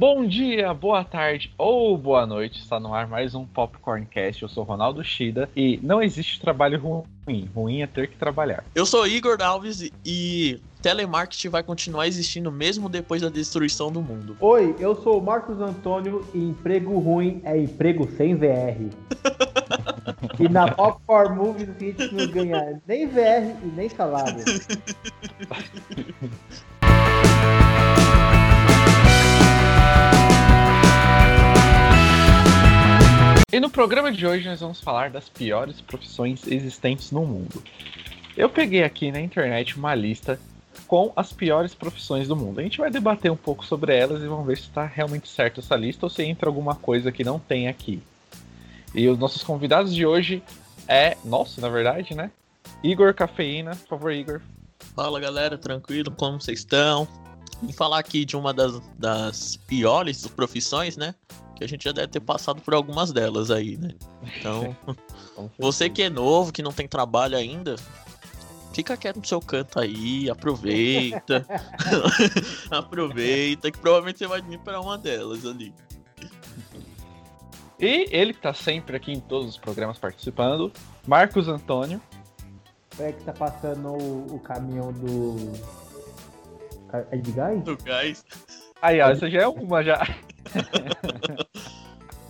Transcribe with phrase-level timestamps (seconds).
[0.00, 2.58] Bom dia, boa tarde ou boa noite.
[2.58, 4.40] Está no ar mais um Popcorncast.
[4.40, 7.46] Eu sou Ronaldo Shida e não existe trabalho ruim.
[7.54, 8.64] Ruim é ter que trabalhar.
[8.74, 14.38] Eu sou Igor Alves e telemarketing vai continuar existindo mesmo depois da destruição do mundo.
[14.40, 18.80] Oi, eu sou o Marcos Antônio e emprego ruim é emprego sem VR.
[20.40, 24.42] e na Popcorn Movies a gente não ganha nem VR e nem salário.
[33.52, 37.60] E no programa de hoje nós vamos falar das piores profissões existentes no mundo.
[38.36, 40.38] Eu peguei aqui na internet uma lista
[40.86, 42.60] com as piores profissões do mundo.
[42.60, 45.58] A gente vai debater um pouco sobre elas e vamos ver se está realmente certo
[45.58, 48.00] essa lista ou se entra alguma coisa que não tem aqui.
[48.94, 50.44] E os nossos convidados de hoje
[50.86, 52.30] é nosso, na verdade, né?
[52.84, 54.40] Igor Cafeína, por favor, Igor.
[54.94, 56.12] Fala galera, tranquilo?
[56.12, 57.06] Como vocês estão?
[57.60, 61.16] Vim falar aqui de uma das, das piores profissões, né?
[61.60, 63.90] Que a gente já deve ter passado por algumas delas aí, né?
[64.38, 64.74] Então,
[65.60, 67.76] você que é novo, que não tem trabalho ainda,
[68.72, 71.46] fica quieto no seu canto aí, aproveita.
[72.70, 75.74] aproveita, que provavelmente você vai vir para uma delas ali.
[77.78, 80.72] E ele que tá sempre aqui em todos os programas participando,
[81.06, 82.00] Marcos Antônio.
[82.98, 85.52] É que tá passando o, o caminhão do.
[87.10, 87.62] É de gás?
[87.62, 88.24] Do gás.
[88.80, 90.02] Aí, ó, essa já é uma já.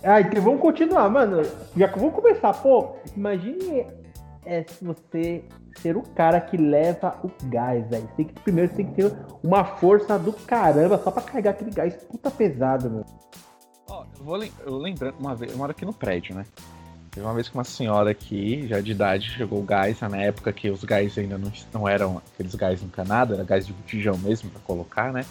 [0.03, 1.41] Ah, então vamos continuar, mano.
[1.75, 3.85] Já que vamos começar, pô, imagine
[4.45, 5.43] é, se você
[5.81, 8.09] ser o cara que leva o gás, velho.
[8.17, 11.95] Tem que, primeiro tem que ter uma força do caramba só pra carregar aquele gás
[12.03, 13.05] puta pesado, meu.
[13.89, 16.45] Ó, eu vou eu lembrando uma vez, eu moro aqui no prédio, né?
[17.11, 20.53] Teve uma vez que uma senhora aqui, já de idade, chegou o gás, na época
[20.53, 24.49] que os gás ainda não, não eram aqueles gás encanados, era gás de botijão mesmo
[24.49, 25.25] pra colocar, né?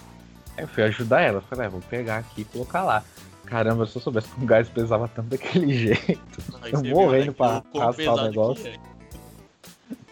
[0.56, 1.40] Aí eu fui ajudar ela.
[1.40, 3.02] Falei, ah, vou pegar aqui e colocar lá.
[3.50, 6.40] Caramba, se eu soubesse que o gás pesava tanto daquele jeito.
[6.72, 8.68] Eu morrendo né, pra raspar o negócio.
[8.68, 8.74] É.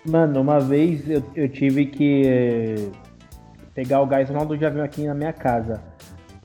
[0.04, 2.88] Mano, uma vez eu, eu tive que eh,
[3.74, 4.28] pegar o gás.
[4.28, 5.80] O Ronaldo já veio aqui na minha casa.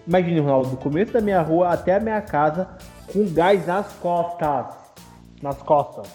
[0.05, 2.67] Imagina, Ronaldo, do começo da minha rua até a minha casa,
[3.11, 4.75] com gás nas costas.
[5.41, 6.07] Nas costas.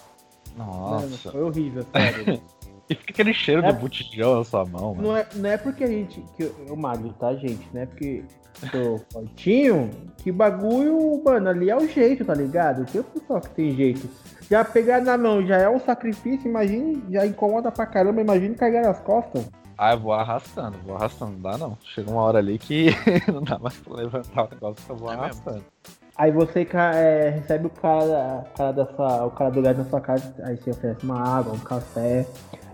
[0.55, 1.05] Nossa.
[1.05, 2.41] Mano, foi horrível, sério.
[2.89, 5.09] E fica aquele cheiro é, do botijão na sua mão, mano.
[5.09, 6.23] Não é, não é porque a gente.
[6.35, 7.69] Que eu, eu magro, tá, gente?
[7.71, 8.23] Não é porque
[8.71, 12.85] tô fortinho que bagulho, mano, ali é o jeito, tá ligado?
[12.91, 14.09] Tem o pessoal que tem jeito.
[14.49, 18.83] Já pegar na mão já é um sacrifício, imagine, já incomoda pra caramba, imagine carregar
[18.83, 19.47] nas costas.
[19.77, 21.77] Ah, eu vou arrastando, vou arrastando, não dá não.
[21.83, 22.87] Chega uma hora ali que
[23.31, 25.55] não dá mais pra levantar o negócio que eu vou é arrastando.
[25.57, 25.99] Mesmo.
[26.17, 30.33] Aí você é, recebe o cara, cara dessa, o cara do gás na sua casa,
[30.43, 32.27] aí você oferece uma água, um café.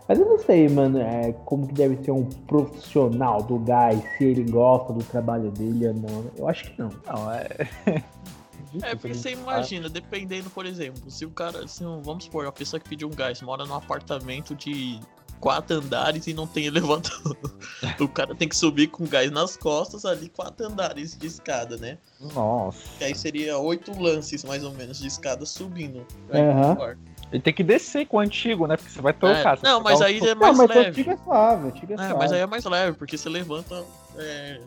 [0.08, 4.24] Mas eu não sei, mano, é, como que deve ser um profissional do gás, se
[4.24, 6.26] ele gosta do trabalho dele ou não.
[6.38, 6.90] Eu acho que não.
[7.06, 7.48] Não, é.
[8.82, 12.78] É, porque você imagina, dependendo, por exemplo, se o cara, se, vamos supor, a pessoa
[12.78, 15.00] que pediu um gás mora num apartamento de
[15.40, 17.38] quatro andares e não tem elevador.
[18.00, 21.98] o cara tem que subir com gás nas costas ali, quatro andares de escada, né?
[22.34, 22.80] Nossa.
[23.00, 26.06] E aí seria oito lances, mais ou menos, de escada subindo.
[26.30, 26.96] Uhum.
[27.36, 28.78] Ele tem que descer com o antigo, né?
[28.78, 29.58] Porque você vai trocar.
[29.58, 30.86] É, não, mas aí é mais não, mas leve.
[30.86, 32.14] O antigo é suave, o antigo é, é suave.
[32.16, 33.84] Mas aí é mais leve, porque você levanta
[34.18, 34.62] é,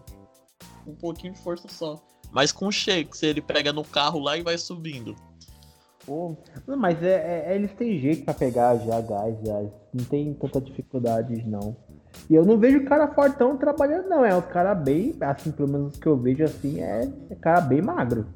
[0.87, 1.99] um pouquinho de força só.
[2.31, 5.17] Mas com o shake, se ele pega no carro lá e vai subindo.
[6.67, 9.63] Mas é, é, eles têm jeito pra pegar já gás, já.
[9.95, 11.75] Não tem tanta dificuldade, não.
[12.29, 14.23] E eu não vejo o cara fortão trabalhando, não.
[14.23, 17.63] É os caras bem, assim, pelo menos os que eu vejo assim, é, é cara
[17.63, 18.27] bem magro.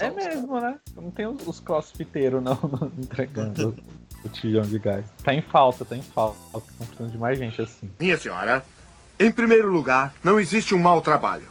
[0.00, 0.78] É, é mesmo, né?
[0.94, 3.76] Não tem os crossfiteiros não, não entregando
[4.24, 5.04] o tijão de gás.
[5.22, 6.38] Tá em falta, tá em falta.
[6.46, 7.90] Estão precisando de mais gente assim.
[7.98, 8.64] Minha senhora,
[9.18, 11.46] em primeiro lugar, não existe um mau trabalho.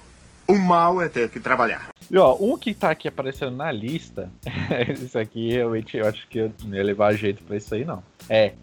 [0.48, 1.90] O mal é ter que trabalhar.
[2.10, 4.32] E ó, um que tá aqui aparecendo na lista,
[4.98, 8.02] isso aqui realmente eu acho que eu não ia levar jeito pra isso aí não.
[8.30, 8.54] É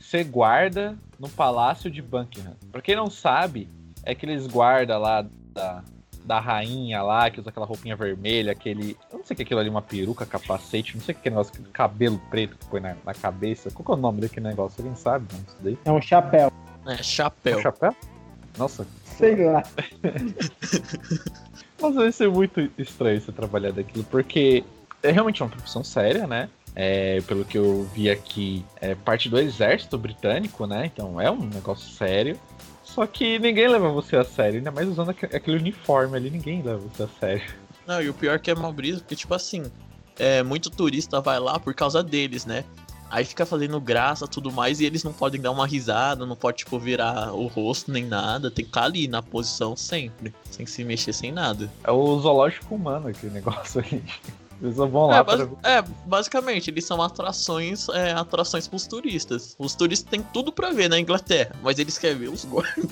[0.00, 2.56] ser guarda no Palácio de Buckingham.
[2.72, 3.68] Pra quem não sabe,
[4.02, 5.82] é aqueles guarda lá da,
[6.26, 8.96] da rainha lá, que usa aquela roupinha vermelha, aquele.
[9.12, 11.28] Eu não sei o que é aquilo ali, uma peruca, capacete, não sei o que
[11.28, 13.70] é negócio, aquele cabelo preto que põe na, na cabeça.
[13.70, 14.82] Qual que é o nome daquele negócio?
[14.82, 15.26] Alguém sabe?
[15.32, 15.78] Não, isso daí?
[15.84, 16.52] É um chapéu.
[16.86, 17.54] É, chapéu.
[17.54, 17.96] É um chapéu?
[18.58, 18.86] Nossa.
[19.04, 19.62] Sei lá.
[21.80, 24.64] Mas vai ser muito estranho você trabalhar daquilo, porque
[25.02, 26.48] é realmente uma profissão séria, né?
[26.74, 30.86] É, pelo que eu vi aqui, é parte do exército britânico, né?
[30.86, 32.38] Então é um negócio sério.
[32.96, 36.78] Só que ninguém leva você a sério, ainda mais usando aquele uniforme ali, ninguém leva
[36.78, 37.44] você a sério.
[37.86, 39.64] Não, e o pior é que é mal brisa, porque, tipo assim,
[40.18, 42.64] é, muito turista vai lá por causa deles, né?
[43.10, 46.56] Aí fica fazendo graça tudo mais e eles não podem dar uma risada, não pode,
[46.56, 48.50] tipo, virar o rosto nem nada.
[48.50, 51.70] Tem que ficar ali na posição sempre, sem se mexer, sem nada.
[51.84, 54.02] É o zoológico humano aquele negócio ali.
[54.60, 59.54] Eles só vão lá É, basi- é, basicamente, eles são atrações, é, atrações pros turistas.
[59.58, 62.86] Os turistas têm tudo pra ver na Inglaterra, mas eles querem ver os guardas.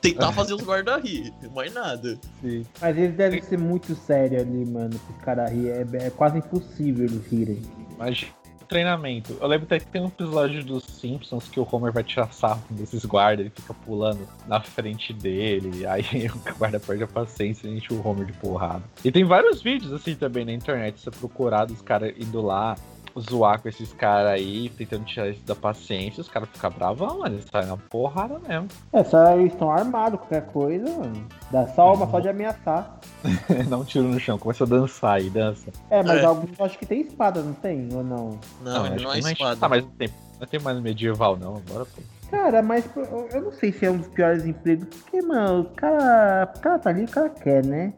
[0.00, 2.18] Tentar fazer os guardas rir, mais nada.
[2.40, 2.64] Sim.
[2.80, 5.70] Mas eles devem ser muito sérios ali, mano, pros caras rirem.
[5.72, 7.60] É, é quase impossível eles rirem.
[7.98, 8.26] Mas
[8.70, 9.36] treinamento.
[9.40, 12.62] Eu lembro até que tem um episódio dos Simpsons que o Homer vai tirar sarro
[12.70, 17.76] desses guardas, ele fica pulando na frente dele, aí o guarda perde a paciência e
[17.76, 18.84] enche o Homer de porrada.
[19.04, 22.76] E tem vários vídeos assim também na internet, você procurar dos caras indo lá
[23.18, 27.34] zoar com esses caras aí, tentando tirar isso da paciência, os caras ficam bravão, mano,
[27.36, 28.68] eles saem na porrada mesmo.
[28.92, 31.26] É, só eles estão armados, qualquer coisa, mano.
[31.50, 32.98] Dá só uma só de ameaçar.
[33.68, 35.70] Dá um tiro no chão, começa a dançar e dança.
[35.90, 36.24] É, mas É.
[36.24, 37.88] alguns eu acho que tem espada, não tem?
[37.92, 38.38] Ou não?
[38.62, 39.58] Não, ele acho não é espada.
[39.60, 40.08] Ah, mas não tem,
[40.38, 42.02] não tem mais medieval não, agora pô.
[42.30, 45.64] Cara, mas eu eu não sei se é um dos piores empregos, porque, mano, o
[45.74, 47.92] cara, o cara tá ali, o cara quer, né?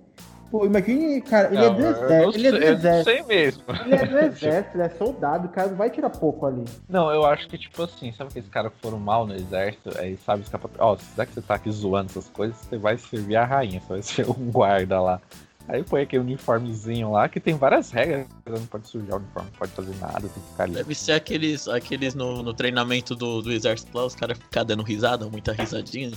[0.52, 3.04] Pô, imagine, cara, ele é Não, do eu exército, ele é do sei- eu exército.
[3.10, 3.62] sei mesmo.
[3.86, 6.62] Ele é do exército, ele é soldado, o cara não vai tirar pouco ali.
[6.86, 10.14] Não, eu acho que, tipo assim, sabe aqueles caras que foram mal no exército, aí
[10.18, 10.70] sabe escapar.
[10.78, 13.88] Ó, já que você tá aqui zoando essas coisas, você vai servir a rainha, você
[13.88, 15.20] vai ser um guarda lá.
[15.68, 19.48] Aí põe aquele uniformezinho lá, que tem várias regras, você não pode sujar o uniforme,
[19.52, 20.74] não pode fazer nada, tem que ficar ali.
[20.74, 24.82] Deve ser aqueles, aqueles no, no treinamento do, do exército lá, os caras ficam dando
[24.82, 26.10] risada, muita risadinha.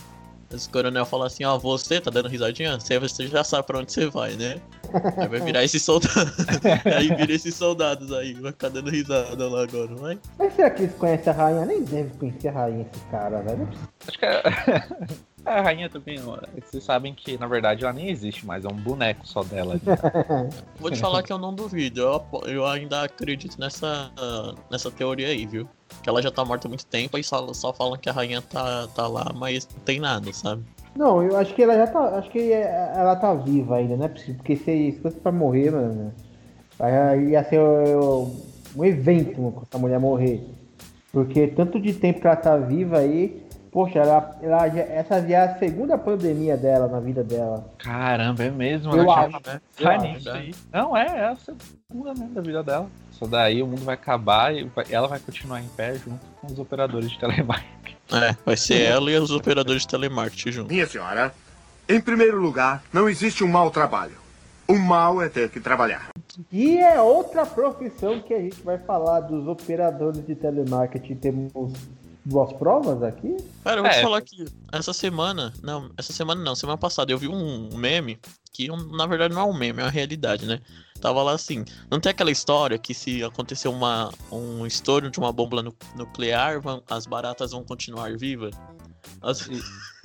[0.54, 2.80] Esse coronel fala assim, ó, você tá dando risadinha?
[2.80, 4.62] Você, você já sabe pra onde você vai, né?
[5.18, 6.34] Aí vai virar esses soldados.
[6.96, 10.20] aí vira esses soldados aí, vai ficar dando risada lá agora, não vai?
[10.38, 11.66] Mas será que eles conhecem a rainha?
[11.66, 13.68] Nem deve conhecer a rainha esse cara, velho.
[14.08, 14.44] Acho que a,
[15.46, 18.76] a rainha também, é vocês sabem que, na verdade, ela nem existe mais, é um
[18.76, 19.74] boneco só dela.
[19.74, 19.82] ali.
[20.80, 24.12] Vou te falar que eu não duvido, eu, eu ainda acredito nessa,
[24.72, 25.68] nessa teoria aí, viu?
[26.02, 28.42] Que ela já tá morta há muito tempo e só, só falam que a rainha
[28.42, 30.64] tá, tá lá, mas não tem nada, sabe?
[30.96, 32.18] Não, eu acho que ela já tá.
[32.18, 34.36] Acho que ela tá viva ainda, é possível.
[34.36, 36.14] Porque se, se fosse pra morrer, mano,
[36.80, 38.34] aí ia ser um,
[38.78, 40.42] um evento com essa mulher morrer.
[41.12, 43.45] Porque tanto de tempo que ela tá viva aí,
[43.76, 47.68] poxa, ela, ela já- essa já é a segunda pandemia dela na vida dela.
[47.78, 49.62] Caramba, é mesmo, Eu ela acho, tinha né?
[49.78, 50.38] Sai Eu nisso acho.
[50.40, 50.56] aí.
[50.72, 52.88] Não, é, é a segunda mesmo da vida dela.
[53.12, 56.58] Só daí o mundo vai acabar e ela vai continuar em pé junto com os
[56.58, 57.96] operadores de telemarketing.
[58.14, 60.74] É, vai ser ela e os operadores de telemarketing junto.
[60.74, 61.34] Minha senhora,
[61.90, 64.14] em primeiro lugar, não existe um mau trabalho.
[64.70, 66.08] O mal é ter que trabalhar.
[66.52, 71.16] E é outra profissão que a gente vai falar dos operadores de telemarketing.
[71.16, 71.74] Temos
[72.26, 73.38] duas provas aqui.
[73.64, 74.02] Cara, eu vou te É.
[74.02, 78.20] falar que essa semana, não, essa semana não, semana passada eu vi um meme
[78.52, 80.60] que na verdade não é um meme, é uma realidade, né?
[81.02, 85.32] Tava lá assim, não tem aquela história que se acontecer uma, um estouro de uma
[85.32, 88.56] bomba nu- nuclear, vão- as baratas vão continuar vivas?
[89.22, 89.48] As-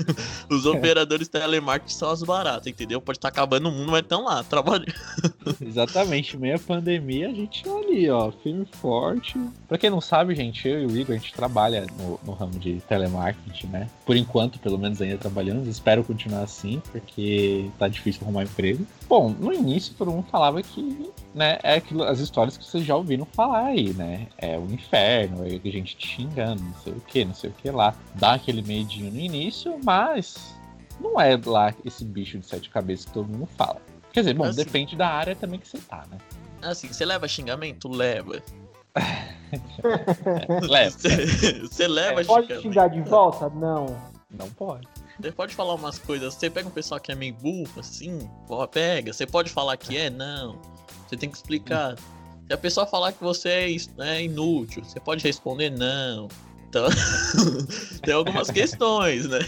[0.51, 3.01] Os operadores telemarketing são as baratas, entendeu?
[3.01, 4.93] Pode estar acabando o mundo, mas estão lá, trabalhando.
[5.61, 9.39] Exatamente, meia pandemia, a gente tá ali, ó, firme forte.
[9.69, 12.59] Pra quem não sabe, gente, eu e o Igor, a gente trabalha no, no ramo
[12.59, 13.89] de telemarketing, né?
[14.05, 18.87] Por enquanto, pelo menos ainda trabalhamos, espero continuar assim, porque tá difícil arrumar emprego.
[19.09, 22.97] Bom, no início todo mundo falava que, né, é aquilo, as histórias que vocês já
[22.97, 24.27] ouviram falar aí, né?
[24.39, 27.53] É o inferno, é a gente te xingando, não sei o que, não sei o
[27.53, 27.95] que lá.
[28.15, 29.90] Dá aquele medinho no início, mas
[31.01, 33.81] não é lá esse bicho de sete cabeças que todo mundo fala.
[34.13, 34.65] Quer dizer, bom, Assim.
[34.65, 36.19] depende da área também que você tá, né?
[36.63, 37.89] Assim, você leva xingamento?
[37.89, 38.43] Leva.
[40.63, 40.97] Leva.
[40.99, 42.63] Você, leva Pode xingamento.
[42.63, 43.49] xingar de volta?
[43.51, 43.87] Não.
[44.31, 44.87] Não pode.
[45.21, 48.19] Você pode falar umas coisas, você pega um pessoal que é meio burro, assim,
[48.49, 49.13] ó, pega.
[49.13, 50.59] Você pode falar que é, não.
[51.09, 51.97] Você tem que explicar.
[52.47, 56.29] Se a pessoa falar que você é, is- é inútil, você pode responder não.
[56.69, 56.87] Então,
[58.03, 59.41] tem algumas questões, né?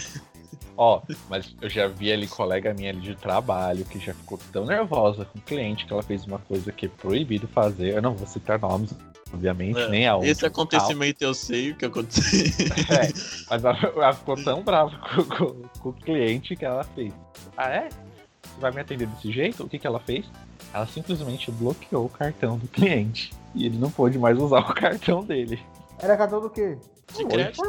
[0.77, 4.65] Ó, mas eu já vi ali colega minha ali de trabalho que já ficou tão
[4.65, 7.95] nervosa com o cliente que ela fez uma coisa que é proibido fazer.
[7.97, 8.95] Eu não vou citar nomes,
[9.33, 10.29] obviamente, É, nem aonde.
[10.29, 12.67] Esse acontecimento eu sei o que aconteceu.
[12.91, 13.13] É,
[13.51, 17.13] mas ela, ela ficou tão brava com, com- com o cliente que ela fez.
[17.57, 17.89] Ah, é?
[17.91, 19.63] Você vai me atender desse jeito?
[19.65, 20.25] O que, que ela fez?
[20.73, 23.33] Ela simplesmente bloqueou o cartão do cliente.
[23.55, 25.61] E ele não pôde mais usar o cartão dele.
[26.03, 26.77] Era cartão do quê?
[27.17, 27.63] De crédito.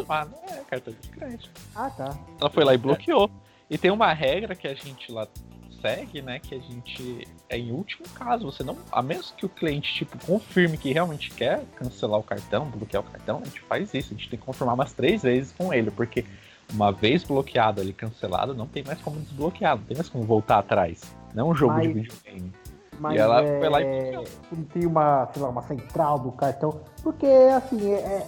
[0.50, 1.50] É, cartão de crédito.
[1.75, 2.18] Ah, tá.
[2.40, 3.30] Ela foi lá e bloqueou.
[3.70, 5.28] E tem uma regra que a gente lá
[5.82, 6.40] segue, né?
[6.40, 7.28] Que a gente.
[7.50, 8.78] É em último caso, você não.
[8.92, 13.06] A menos que o cliente, tipo, confirme que realmente quer cancelar o cartão, bloquear o
[13.06, 14.13] cartão, a gente faz isso.
[14.13, 16.25] A gente tem que confirmar umas três vezes com ele, porque
[16.74, 20.60] uma vez bloqueado ali, cancelado, não tem mais como desbloquear, não tem mais como voltar
[20.60, 21.02] atrás.
[21.34, 22.54] Não é um jogo de Mas- videogame.
[23.03, 24.13] Mas E ela é, foi lá e
[24.50, 26.79] não tem uma, sei lá, uma central do cartão.
[27.03, 28.27] Porque, assim, é, é,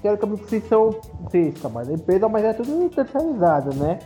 [0.00, 0.98] teoricamente vocês são.
[1.20, 3.98] Vocês trabalham na empresa, mas é tudo terceirizado, né?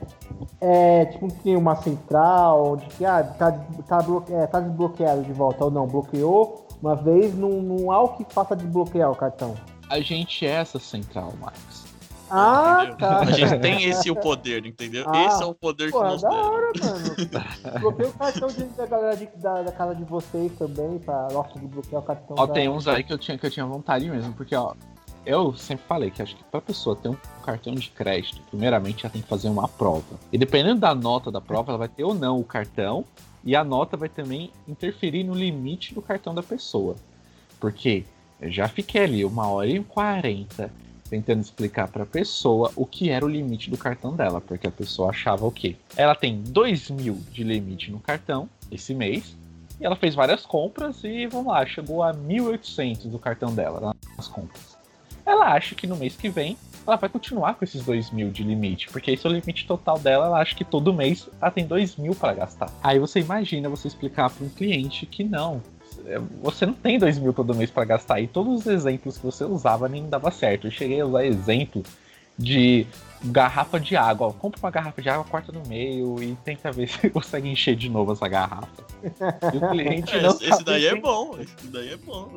[0.61, 3.52] É, tipo, tem uma central onde que ah, tá,
[3.87, 3.99] tá,
[4.30, 8.25] é, tá desbloqueado de volta ou não, bloqueou uma vez, não, não há o que
[8.32, 9.54] faça desbloquear o cartão.
[9.88, 11.88] A gente é essa central, Marcos.
[12.30, 12.97] Ah, entendeu?
[12.99, 13.18] tá.
[13.20, 15.04] A gente tem esse o poder, entendeu?
[15.08, 16.42] Ah, esse é o poder Pô, que é nos da deram.
[16.50, 17.80] hora, mano.
[17.80, 21.58] Bloqueei o cartão de- da galera de- da, da casa de vocês também, pra nossa,
[21.58, 22.37] de bloquear o cartão.
[22.38, 24.75] Ó, da- tem uns aí que eu tinha que eu tinha vontade mesmo, porque ó,
[25.25, 29.12] eu sempre falei que acho que pra pessoa ter um cartão de crédito, primeiramente ela
[29.12, 30.18] tem que fazer uma prova.
[30.32, 33.04] E dependendo da nota da prova, ela vai ter ou não o cartão,
[33.44, 36.97] e a nota vai também interferir no limite do cartão da pessoa.
[37.61, 38.04] Porque
[38.40, 40.70] eu já fiquei ali uma hora e quarenta
[41.09, 45.11] tentando explicar pra pessoa o que era o limite do cartão dela, porque a pessoa
[45.11, 45.77] achava o quê?
[45.97, 49.37] Ela tem 2 mil de limite no cartão esse mês,
[49.81, 54.29] e ela fez várias compras e, vamos lá, chegou a 1.800 do cartão dela nas
[54.29, 54.77] compras.
[55.25, 58.43] Ela acha que no mês que vem ela vai continuar com esses 2 mil de
[58.43, 60.25] limite, porque esse é o limite total dela.
[60.27, 62.73] Ela acha que todo mês ela tem 2 mil para gastar.
[62.83, 65.62] Aí você imagina você explicar para um cliente que não.
[66.09, 68.21] É, Você não tem 2 mil todo mês para gastar.
[68.21, 70.67] E todos os exemplos que você usava nem dava certo.
[70.67, 71.83] Eu cheguei a usar exemplo
[72.38, 72.87] de
[73.25, 74.33] garrafa de água.
[74.33, 77.88] Compra uma garrafa de água, corta no meio e tenta ver se consegue encher de
[77.88, 78.85] novo essa garrafa.
[79.53, 82.31] E o cliente É, não esse, esse daí é bom, esse daí é bom.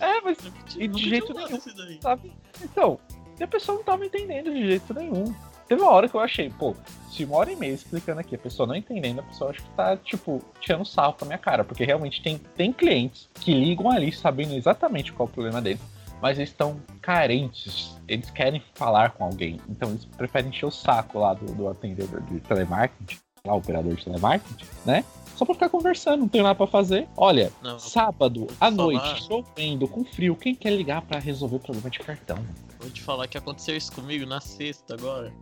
[0.00, 0.38] É, mas
[0.76, 1.60] E de jeito nenhum.
[2.00, 2.32] Sabe?
[2.62, 2.98] Então,
[3.38, 5.34] e a pessoa não tava entendendo de jeito nenhum.
[5.68, 6.74] Teve uma hora que eu achei, pô,
[7.10, 9.70] se uma hora e meia explicando aqui, a pessoa não entendendo, a pessoa acho que
[9.70, 13.90] tá, tipo, tirando sarro com a minha cara, porque realmente tem, tem clientes que ligam
[13.90, 15.80] ali sabendo exatamente qual é o problema deles,
[16.20, 21.18] mas eles estão carentes, eles querem falar com alguém, então eles preferem encher o saco
[21.18, 25.04] lá do, do atendedor de telemarketing, lá, o operador de telemarketing, né?
[25.36, 27.08] Só pra ficar conversando, não tem nada pra fazer.
[27.16, 31.90] Olha, Não, sábado à te noite, chovendo, com frio, quem quer ligar pra resolver problema
[31.90, 32.38] de cartão?
[32.82, 35.32] Vou te falar que aconteceu isso comigo na sexta agora.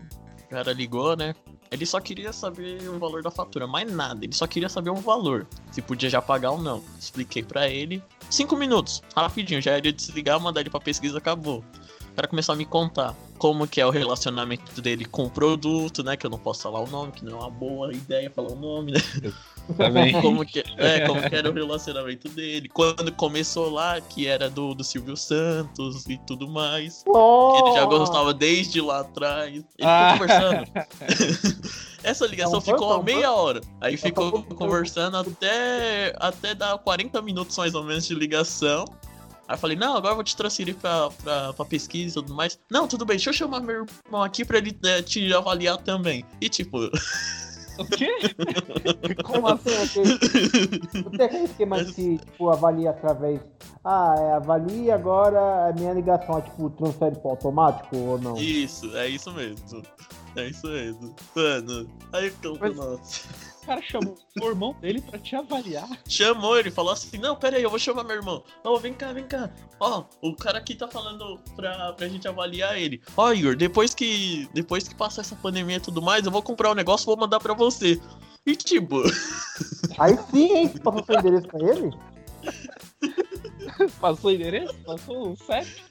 [0.45, 1.35] O cara ligou, né?
[1.71, 4.25] Ele só queria saber o valor da fatura, mais nada.
[4.25, 6.83] Ele só queria saber o valor, se podia já pagar ou não.
[6.99, 8.03] Expliquei pra ele.
[8.29, 11.65] Cinco minutos, rapidinho, já ia desligar, mandar ele pra pesquisa, acabou.
[12.13, 16.03] O cara começou a me contar como que é o relacionamento dele com o produto,
[16.03, 16.17] né?
[16.17, 18.57] Que eu não posso falar o nome, que não é uma boa ideia falar o
[18.57, 19.01] nome, né?
[19.77, 20.13] Também.
[20.21, 22.69] como que, é, como que era o relacionamento dele.
[22.69, 27.03] Quando começou lá, que era do, do Silvio Santos e tudo mais.
[27.03, 27.11] Que
[27.65, 29.55] ele já gostava desde lá atrás.
[29.55, 30.13] Ele Ah.
[30.13, 31.71] ficou conversando.
[32.03, 33.61] Essa ligação Então, ficou então, meia hora.
[33.81, 38.85] Aí ficou conversando até, até dar 40 minutos mais ou menos de ligação.
[39.51, 42.33] Aí eu falei, não, agora eu vou te transferir pra, pra, pra pesquisa e tudo
[42.33, 42.57] mais.
[42.71, 46.25] Não, tudo bem, deixa eu chamar meu irmão aqui pra ele né, te avaliar também.
[46.41, 46.79] E tipo,
[47.77, 48.09] O quê?
[49.25, 50.03] Como assim?
[51.03, 53.41] Não tem aquele esquema de que, tipo, avalia através.
[53.85, 58.37] Ah, é, avalie agora a minha ligação, é, tipo, transfere pro automático ou não?
[58.37, 59.83] isso, é isso mesmo.
[60.37, 61.13] É isso mesmo.
[61.35, 63.50] Mano, aí eu Mas- nossa.
[63.71, 65.89] O cara chamou o irmão dele pra te avaliar.
[66.09, 68.43] chamou ele, falou assim: Não, pera aí, eu vou chamar meu irmão.
[68.65, 69.49] Ó, vem cá, vem cá.
[69.79, 73.01] Ó, o cara aqui tá falando pra, pra gente avaliar ele.
[73.17, 76.73] Ó, Igor, depois que, depois que passar essa pandemia e tudo mais, eu vou comprar
[76.73, 78.01] um negócio e vou mandar pra você.
[78.45, 79.05] E tipo,
[80.01, 80.69] Aí sim, hein?
[80.69, 81.97] Você passou seu endereço pra ele?
[84.01, 84.75] Passou o endereço?
[84.85, 85.85] Passou o CEP?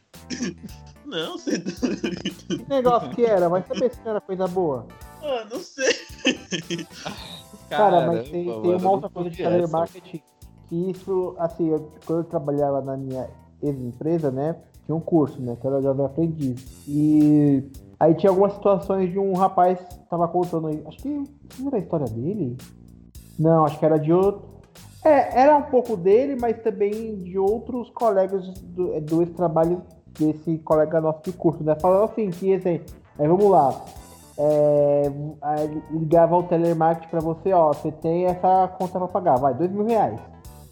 [1.05, 1.57] não, você.
[1.61, 3.47] Que negócio que era?
[3.47, 4.85] Vai saber se era coisa boa.
[5.23, 5.95] Ah, não sei.
[7.69, 9.59] Cara, mas tem, Caramba, tem mano, uma outra coisa de podia essa.
[9.59, 10.23] telemarketing
[10.67, 13.27] que isso, assim, eu- quando eu trabalhava na minha
[13.61, 16.65] ex-empresa, né, tinha um curso, né, que era jovem aprendiz.
[16.87, 17.63] E
[17.99, 21.09] aí tinha algumas situações de um rapaz que tava contando aí, acho que
[21.59, 22.57] não era a história dele?
[23.37, 24.41] Não, acho que era de outro.
[25.03, 29.81] É, era um pouco dele, mas também de outros colegas do, do trabalho
[30.19, 31.75] desse colega nosso de curso, né?
[31.79, 32.81] Falando assim, que assim,
[33.17, 33.69] aí vamos lá.
[34.41, 35.11] É,
[35.91, 39.85] ligava o telemarketing pra você, ó, você tem essa conta pra pagar, vai, dois mil
[39.85, 40.19] reais.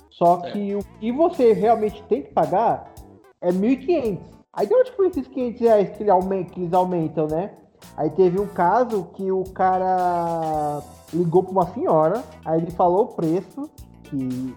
[0.09, 2.93] Só que o que você realmente tem que pagar
[3.41, 4.19] é 1.500.
[4.53, 7.51] Aí de onde foi esses 500 reais que, ele aumenta, que eles aumentam, né?
[7.95, 10.81] Aí teve um caso que o cara
[11.13, 13.69] ligou pra uma senhora, aí ele falou o preço,
[14.03, 14.55] que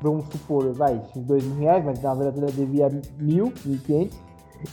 [0.00, 2.88] vamos supor, vai, esses dois mil reais, mas na verdade ele devia
[3.18, 4.18] mil, mil e quinhentos.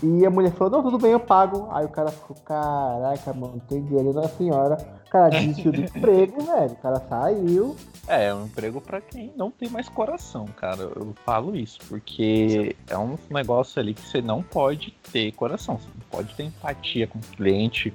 [0.04, 1.68] E a mulher falou, não, tudo bem, eu pago.
[1.72, 4.78] Aí o cara ficou, caraca, mano, tem dinheiro da senhora.
[5.06, 6.72] O cara desistiu do emprego, velho.
[6.72, 7.76] O cara saiu.
[8.08, 10.84] É, é um emprego pra quem não tem mais coração, cara.
[10.84, 15.78] Eu falo isso, porque é um negócio ali que você não pode ter coração.
[15.78, 17.94] Você não pode ter empatia com o cliente,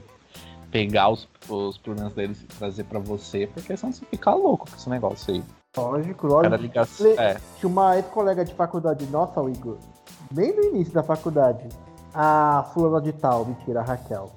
[0.71, 4.77] pegar os, os problemas deles e trazer pra você, porque senão você fica louco com
[4.77, 5.43] esse negócio aí.
[5.77, 6.51] Lógico, lógico.
[6.51, 7.11] Cada ligação.
[7.19, 7.41] É.
[7.59, 9.79] Tinha uma ex-colega de faculdade nossa, o Igor,
[10.33, 11.69] bem no início da faculdade.
[12.15, 14.31] A fulana de tal, mentira, a Raquel.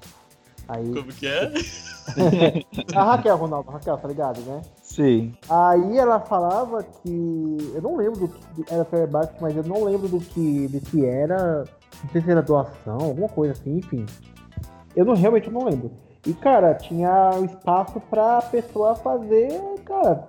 [0.68, 0.94] Aí.
[0.94, 1.52] Como que é?
[2.96, 4.62] A Raquel, Ronaldo, a Raquel, tá ligado, né?
[4.82, 5.34] Sim.
[5.50, 7.58] Aí ela falava que.
[7.74, 11.06] Eu não lembro do que era Fairback, mas eu não lembro do que, do que
[11.06, 11.66] era.
[12.04, 14.06] Não sei se era doação, alguma coisa assim, enfim.
[14.96, 15.92] Eu não, realmente não lembro.
[16.26, 19.50] E, cara, tinha espaço pra pessoa fazer,
[19.84, 20.28] cara,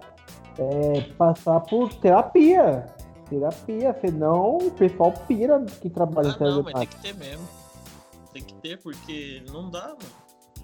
[0.58, 2.86] é, passar por terapia.
[3.28, 7.48] Terapia, senão o pessoal pira que trabalha em Ah, não, mas tem que ter mesmo.
[8.32, 9.98] Tem que ter, porque não dá, mano.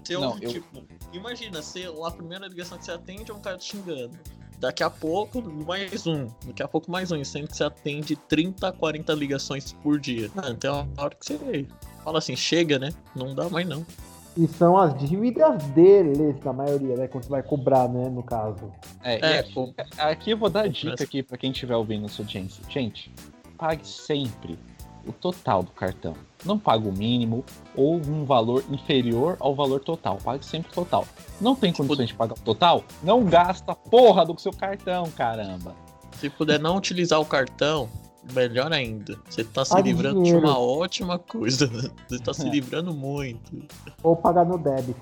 [0.03, 3.39] Você Não, ouve, eu- tipo, imagina, você, a primeira ligação que você atende é um
[3.39, 4.17] cara te xingando.
[4.59, 6.27] Daqui a pouco, mais um.
[6.45, 7.21] Daqui a pouco, mais um.
[7.23, 10.29] Sendo que você atende 30, 40 ligações por dia.
[10.33, 11.67] Mano, tem uma hora que você
[12.03, 12.91] fala assim, chega, né?
[13.15, 13.85] Não dá mais não.
[14.35, 17.07] E são as dívidas deles, na maioria, né?
[17.07, 18.71] Quando você vai cobrar, né, no caso.
[19.03, 22.21] É, É, aqui, aqui eu vou dar a dica aqui pra quem estiver ouvindo essa
[22.21, 22.63] audiência.
[22.67, 23.11] Gente,
[23.57, 24.57] pague sempre
[25.05, 26.15] o total do cartão.
[26.45, 30.17] Não pague o mínimo ou um valor inferior ao valor total.
[30.23, 31.05] Pague sempre o total.
[31.39, 32.83] Não tem condições de pagar o total?
[33.03, 35.75] Não gasta porra do seu cartão, caramba.
[36.19, 37.89] Se puder não utilizar o cartão,
[38.33, 39.17] melhor ainda.
[39.29, 40.41] Você tá se livrando dinheiro.
[40.41, 41.67] de uma ótima coisa.
[41.67, 41.89] né?
[42.07, 43.63] Você tá se livrando muito.
[44.01, 45.01] Ou pagar no débito.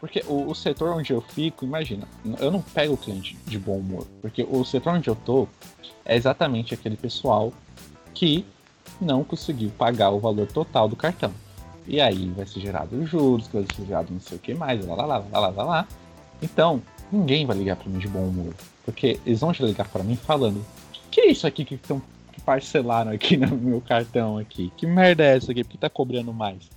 [0.00, 2.06] Porque o, o setor onde eu fico, imagina,
[2.38, 4.06] eu não pego o cliente de bom humor.
[4.20, 5.48] Porque o setor onde eu tô
[6.04, 7.52] é exatamente aquele pessoal
[8.14, 8.44] que
[9.00, 11.32] não conseguiu pagar o valor total do cartão.
[11.86, 14.84] E aí vai ser gerado os juros, vai ser gerado não sei o que mais,
[14.86, 15.88] lá lá lá lá lá lá lá.
[16.40, 18.54] Então, ninguém vai ligar pra mim de bom humor.
[18.84, 20.64] Porque eles vão já ligar pra mim falando:
[21.10, 22.00] que é isso aqui que, tão,
[22.38, 24.72] que parcelaram aqui no meu cartão aqui?
[24.76, 25.64] Que merda é essa aqui?
[25.64, 26.70] Por que tá cobrando mais?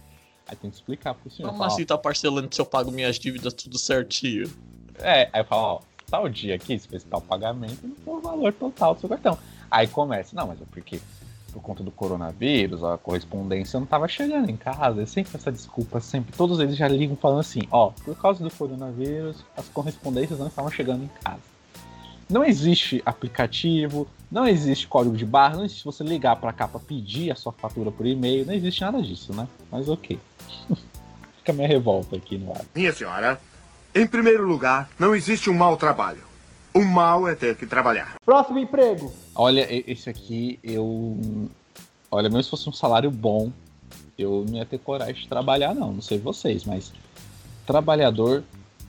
[0.48, 1.50] Aí tem que explicar pro senhor.
[1.50, 4.52] Como assim tá parcelando se eu pago minhas dívidas tudo certinho?
[5.00, 8.22] É, aí eu falo, ó, tal dia aqui, se fez tal pagamento, não foi o
[8.22, 9.38] valor total do seu cartão.
[9.70, 11.00] Aí começa, não, mas é porque
[11.52, 15.02] por conta do coronavírus, a correspondência não tava chegando em casa.
[15.02, 16.36] É sempre essa desculpa, sempre.
[16.36, 20.72] Todos eles já ligam falando assim, ó, por causa do coronavírus, as correspondências não estavam
[20.72, 21.51] chegando em casa.
[22.32, 26.80] Não existe aplicativo, não existe código de barra, não existe você ligar pra cá pra
[26.80, 29.46] pedir a sua fatura por e-mail, não existe nada disso, né?
[29.70, 30.18] Mas ok.
[31.40, 32.62] Fica a minha revolta aqui no ar.
[32.74, 33.38] Minha senhora,
[33.94, 36.22] em primeiro lugar, não existe um mau trabalho.
[36.74, 38.16] O mal é ter que trabalhar.
[38.24, 39.12] Próximo emprego.
[39.36, 41.20] Olha, esse aqui eu.
[42.10, 43.52] Olha, mesmo se fosse um salário bom,
[44.18, 45.92] eu não ia ter coragem de trabalhar, não.
[45.92, 46.94] Não sei vocês, mas.
[47.66, 48.42] Trabalhador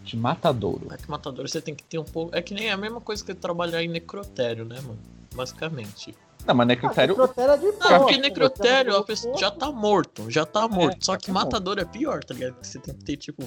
[0.03, 0.89] de matadouro.
[0.93, 2.35] É que matador você tem que ter um pouco.
[2.35, 4.99] É que nem a mesma coisa que trabalhar em necrotério, né, mano?
[5.35, 6.15] Basicamente.
[6.45, 7.15] Não, mas Ah, necrotério.
[7.17, 11.05] necrotério é de Não, porque necrotério a você pessoa já tá morto, já tá morto.
[11.05, 12.57] Só que tá matador é pior, tá ligado?
[12.61, 13.43] Você tem que ter, tipo.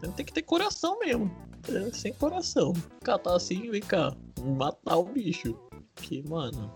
[0.00, 1.30] Você tem que ter coração mesmo.
[1.68, 2.72] É, sem coração.
[3.04, 4.12] Catar assim, vem cá.
[4.40, 5.54] Matar o bicho.
[5.94, 6.72] Que, mano.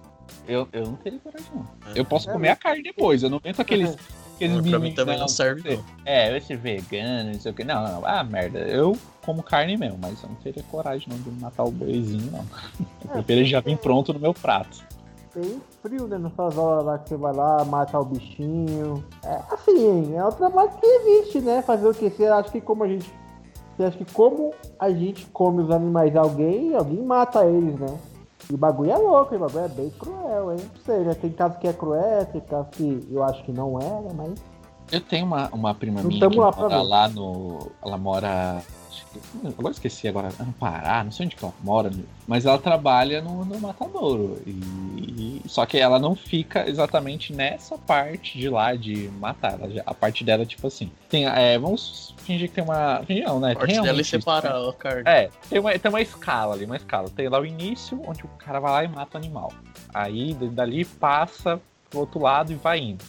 [0.46, 1.62] Eu, eu não teria coragem, não.
[1.92, 3.22] é- Eu posso É comer a carne depois.
[3.22, 3.96] Eu não entro aqueles.
[4.34, 5.84] aqueles Pra mim também não serve, você- não.
[6.04, 7.64] É, esse vegano, não sei o que.
[7.64, 8.06] Não, não.
[8.06, 8.58] Ah, merda.
[8.60, 12.44] Eu como carne mesmo, mas eu não teria coragem não de matar o boizinho, não.
[13.02, 14.84] Eu prefiro ele já vir pronto no meu prato.
[15.34, 16.16] Bem frio, né?
[16.18, 19.04] Nessas horas lá que você vai lá, matar o bichinho.
[19.24, 21.60] É assim, é um trabalho que existe, né?
[21.62, 22.08] Fazer o quê?
[22.10, 23.10] Você acha que como a gente.
[23.76, 27.98] Você acha que como a gente come os animais alguém, alguém mata eles, né?
[28.50, 30.58] E o bagulho é louco, o bagulho é bem cruel, hein?
[30.58, 31.14] Não sei, né?
[31.14, 34.10] Tem casos que é cruel, tem casos que eu acho que não é, né?
[34.14, 34.34] Mas.
[34.92, 37.70] Eu tenho uma, uma prima Não minha que lá mora lá no.
[37.82, 38.62] Ela mora.
[39.58, 41.90] Agora esqueci agora, é no Pará, não sei onde que ela mora,
[42.26, 44.40] mas ela trabalha no, no Matadouro.
[44.46, 49.58] E, e- só que ela não fica exatamente nessa parte de lá de matar.
[49.60, 50.90] Ela a parte dela tipo assim.
[51.08, 53.02] Tem, é, vamos fingir que tem uma.
[53.06, 53.52] Fingir não, né?
[53.52, 54.68] A parte dela é separar né?
[54.68, 55.02] a carne.
[55.06, 57.08] É, tem uma, tem uma escala ali, uma escala.
[57.10, 59.52] Tem lá o início, onde o cara vai lá e mata o animal.
[59.92, 63.04] Aí dali passa pro outro lado e vai indo.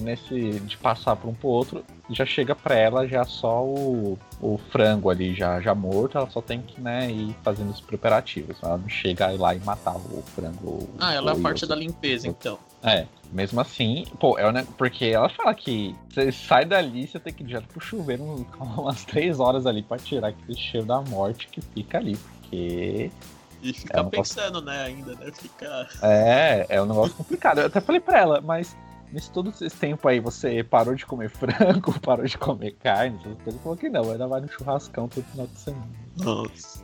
[0.00, 4.58] Nesse de passar para um pro outro, já chega pra ela já só o, o
[4.70, 8.56] frango ali já, já morto, ela só tem que né, ir fazendo os preparativos.
[8.62, 10.88] Ela não chega lá e matar o frango.
[10.98, 12.58] Ah, ela é a parte da limpeza, então.
[12.82, 17.32] é, mesmo assim, pô, é ne- porque ela fala que você sai dali, você tem
[17.32, 18.44] que ir direto pro chuveiro um-
[18.80, 23.10] umas três horas ali pra tirar aquele cheiro da morte que fica ali, porque
[23.60, 25.30] E fica É, pensando, né, ainda, né?
[25.32, 25.88] Fica.
[26.02, 27.58] é, é um negócio complicado.
[27.58, 28.76] Eu até falei pra ela, mas
[29.12, 33.42] nesse todo esse tempo aí você parou de comer frango, parou de comer carne, essas
[33.42, 35.88] coisas, falou que não, ainda vai no churrascão todo final de semana.
[36.16, 36.82] Nossa.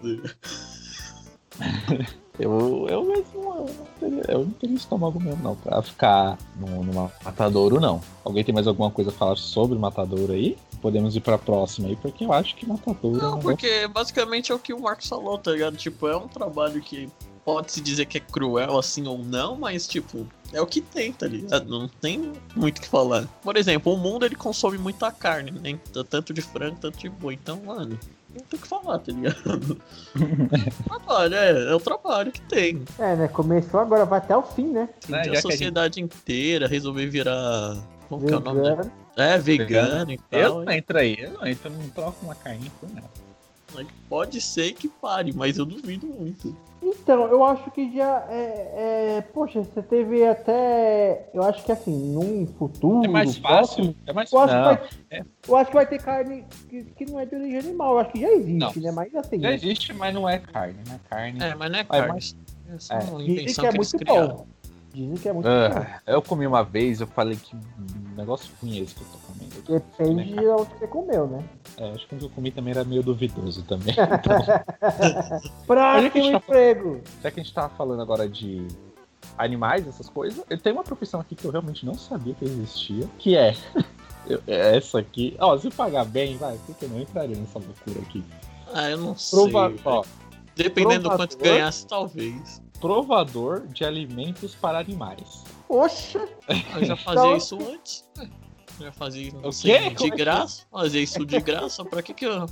[2.37, 6.83] Eu, eu mesmo eu não, teria, eu não teria estômago mesmo, não, pra ficar no,
[6.83, 8.01] numa matadouro, não.
[8.25, 10.59] Alguém tem mais alguma coisa a falar sobre matadouro aí?
[10.83, 14.55] Podemos ir pra próxima aí, porque eu acho que matadouro é Não, porque basicamente é
[14.55, 15.77] o que o Marcos falou, tá ligado?
[15.77, 17.09] Tipo, é um trabalho que
[17.45, 21.13] pode se dizer que é cruel assim ou não, mas tipo, é o que tem,
[21.13, 21.69] tá ligado?
[21.69, 23.27] Não tem muito o que falar.
[23.43, 25.79] Por exemplo, o mundo ele consome muita carne, né?
[26.09, 27.35] Tanto de frango, tanto de boi.
[27.35, 27.99] Então, mano,
[28.33, 29.81] não tem o que falar, tá ligado?
[30.87, 32.83] trabalho, é, é o trabalho que tem.
[32.99, 33.29] É, né?
[33.29, 34.89] Começou agora, vai até o fim, né?
[35.09, 36.15] Né, a sociedade gente...
[36.15, 37.77] inteira resolver virar.
[38.09, 38.61] Como que é o nome?
[38.61, 38.91] Né?
[39.17, 40.41] É, vegano, vegano e tal.
[40.41, 43.24] Eu não entro aí, eu não entro, não troco uma carne por nada.
[44.09, 46.55] Pode ser que pare, mas eu duvido muito.
[46.83, 51.31] Então, eu acho que já é, é, Poxa, você teve até.
[51.33, 53.05] Eu acho que assim, num futuro.
[53.05, 53.95] É mais fácil.
[53.95, 55.25] Próximo, é mais eu, acho vai, é.
[55.49, 57.95] eu acho que vai ter carne que, que, não é de origem animal.
[57.95, 58.73] Eu acho que já existe, não.
[58.83, 58.93] né?
[58.93, 59.41] Mas assim.
[59.41, 61.01] Já existe, mas não é carne, né?
[61.09, 61.43] Carne.
[61.43, 62.09] É, mas não é carne.
[62.09, 62.37] Mais...
[62.69, 63.45] É, é.
[63.47, 64.47] Que é muito bom.
[64.95, 65.87] Dizem que é muito bom.
[66.07, 67.57] Eu comi uma vez, eu falei que
[68.17, 69.63] negócio ruim é esse que eu tô comendo.
[69.67, 71.45] Depende de onde você comeu, né?
[71.77, 73.95] É, acho que o que eu comi também era meio duvidoso também.
[74.15, 75.45] Então...
[75.67, 76.97] Próximo tá emprego!
[76.97, 77.11] Tá...
[77.25, 78.69] Já que a gente tava falando agora de
[79.37, 83.09] animais, essas coisas, eu tenho uma profissão aqui que eu realmente não sabia que existia,
[83.19, 83.57] que é,
[84.47, 85.37] é essa aqui.
[85.41, 88.23] Ó, se pagar bem, vai, por que não entraria nessa loucura aqui?
[88.73, 89.71] Ah, eu não Prova...
[89.71, 89.81] sei.
[89.85, 90.05] Ó,
[90.55, 91.27] Dependendo provador...
[91.27, 92.63] do quanto ganhasse, talvez.
[92.81, 95.45] Provador de alimentos para animais.
[95.67, 96.29] Poxa!
[96.77, 97.37] Eu já fazia então...
[97.37, 98.05] isso antes.
[98.81, 100.63] Eu fazia isso de graça.
[100.71, 101.85] Fazer isso de graça?
[101.85, 102.47] Pra que que eu.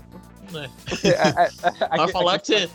[0.52, 0.70] Né?
[1.96, 2.70] Vai falar que você.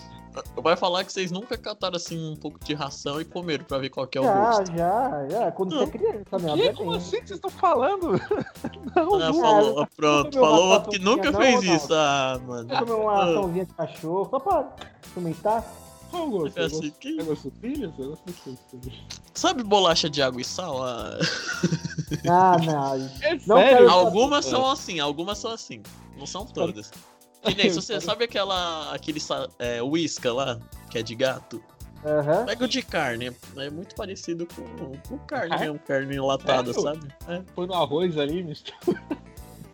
[0.56, 3.90] Vai falar que vocês nunca cataram assim um pouco de ração e comeram pra ver
[3.90, 4.78] qual que é o já, gosto.
[4.78, 6.54] Já, já, Quando você é criança, né?
[6.54, 6.74] Que?
[6.74, 8.12] Como assim que vocês estão falando?
[8.96, 9.42] Não, ah, não.
[9.42, 11.76] Falou, pronto, falou outro que nunca não, fez não.
[11.76, 11.94] isso.
[11.94, 12.68] Ah, mano.
[12.68, 14.76] Você comeu uma raçãozinha de cachorro, só pra
[15.14, 15.64] comentar.
[16.10, 16.58] Qual gosto?
[16.58, 17.22] É assim, que...
[17.24, 20.84] gosto de Sabe bolacha de água e sal?
[20.84, 21.20] Ah,
[22.30, 22.96] ah não.
[23.22, 23.90] É não sério?
[23.90, 25.84] Algumas são assim, algumas são assim.
[26.18, 26.92] Não são todas.
[27.44, 28.94] Que nem, se você sabe aquela.
[28.94, 29.20] aquele
[29.60, 31.64] é, whisca lá, que é de gato?
[32.04, 32.46] Uhum.
[32.46, 35.60] Pega o de carne, é muito parecido com, com carne é?
[35.60, 37.08] mesmo, carne enlatada, sabe?
[37.28, 37.42] É.
[37.56, 39.02] Põe no arroz ali, mistura.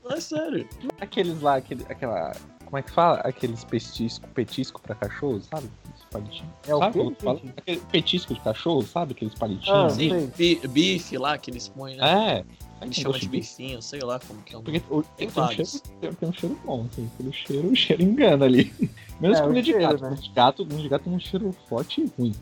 [0.09, 0.67] É sério.
[0.99, 2.33] Aqueles lá, aquele, aquela.
[2.73, 3.17] Como é que fala?
[3.19, 5.69] Aqueles petisco, petisco pra cachorro, sabe?
[6.09, 6.51] palitinhos.
[6.67, 7.53] É sabe o quê?
[7.55, 9.11] Aquele petisco de cachorro, sabe?
[9.11, 9.95] Aqueles palitinhos.
[9.95, 12.43] Ah, bife lá que eles põem, né?
[12.81, 12.83] É.
[12.83, 14.59] Eles chamam de bifinho, sei lá como que é.
[14.59, 17.07] Porque tem, tem, um cheiro, tem um cheiro bom, assim.
[17.13, 18.73] Aquele cheiro, o cheiro engana ali.
[19.21, 20.01] Menos é, comida de cheiro, gato.
[20.01, 20.15] Né?
[20.15, 22.33] De gato, de gato tem um cheiro forte e ruim.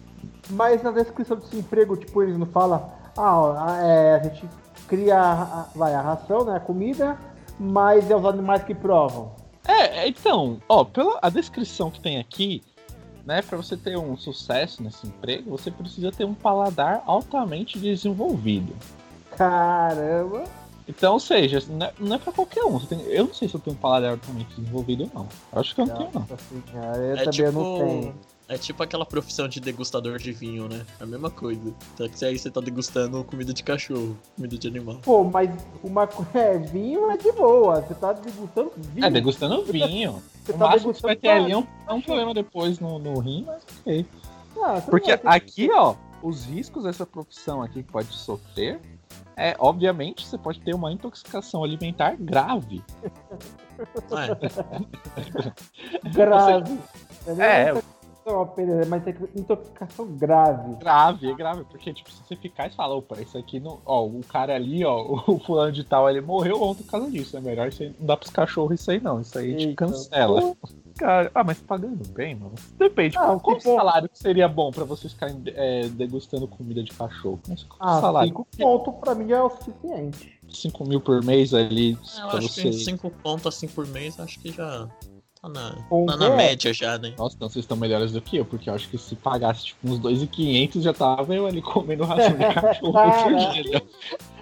[0.49, 4.45] Mas na descrição desse emprego, tipo, eles não falam, ah, é, a gente
[4.87, 7.19] cria a, vai, a ração, né, a comida,
[7.59, 9.40] mas é os animais que provam.
[9.67, 12.63] É, então, ó, pela a descrição que tem aqui,
[13.25, 18.75] né, para você ter um sucesso nesse emprego, você precisa ter um paladar altamente desenvolvido.
[19.37, 20.43] Caramba!
[20.87, 22.79] Então, ou seja, não é, não é pra qualquer um.
[22.79, 25.27] Tem, eu não sei se eu tenho um paladar altamente desenvolvido ou não.
[25.53, 26.27] Eu acho que eu não, tenho, não.
[26.95, 28.15] eu é também tipo, não tenho.
[28.51, 30.85] É tipo aquela profissão de degustador de vinho, né?
[30.99, 31.73] É a mesma coisa.
[31.93, 34.97] Então que aí você tá degustando comida de cachorro, comida de animal.
[34.97, 35.49] Pô, mas
[35.81, 36.03] uma
[36.35, 37.79] é, vinho é de boa.
[37.81, 39.05] Você tá degustando vinho.
[39.05, 40.21] É, degustando vinho.
[40.43, 42.99] Você o tá máximo que vai ter ali é um, é um problema depois no,
[42.99, 44.05] no rim, mas ok.
[44.61, 48.81] Ah, Porque aqui, ó, os riscos dessa profissão aqui que pode sofrer
[49.35, 52.83] é, obviamente, você pode ter uma intoxicação alimentar grave.
[54.11, 56.09] É.
[56.11, 56.79] grave.
[57.39, 57.73] É,
[58.87, 60.75] mas tem intoxicação grave.
[60.75, 63.79] Grave, é grave, porque tipo, se você ficar e falar, opa, isso aqui não.
[63.85, 67.37] Ó, o cara ali, ó, o fulano de tal, ele morreu ontem por causa disso.
[67.37, 69.21] É melhor isso aí, não dá pros cachorros isso aí, não.
[69.21, 70.55] Isso aí te cancela.
[70.97, 72.53] Cara, ah, mas pagando bem, mano.
[72.77, 73.17] Depende.
[73.17, 73.75] Ah, qual tipo...
[73.75, 77.39] salário seria bom pra vocês ficarem é, degustando comida de cachorro?
[77.47, 78.29] Mas qual ah, salário?
[78.29, 80.39] Cinco pontos pra mim já é o suficiente.
[80.53, 81.97] 5 mil por mês ali.
[82.19, 82.63] Eu acho você...
[82.63, 84.87] que 5 pontos assim por mês, acho que já
[85.41, 87.15] Tá na, tá na média já, né?
[87.17, 89.89] Nossa, então vocês estão melhores do que eu, porque eu acho que se pagasse tipo
[89.89, 93.83] uns 2,500 já tava eu ali comendo ração de cachorro por dia.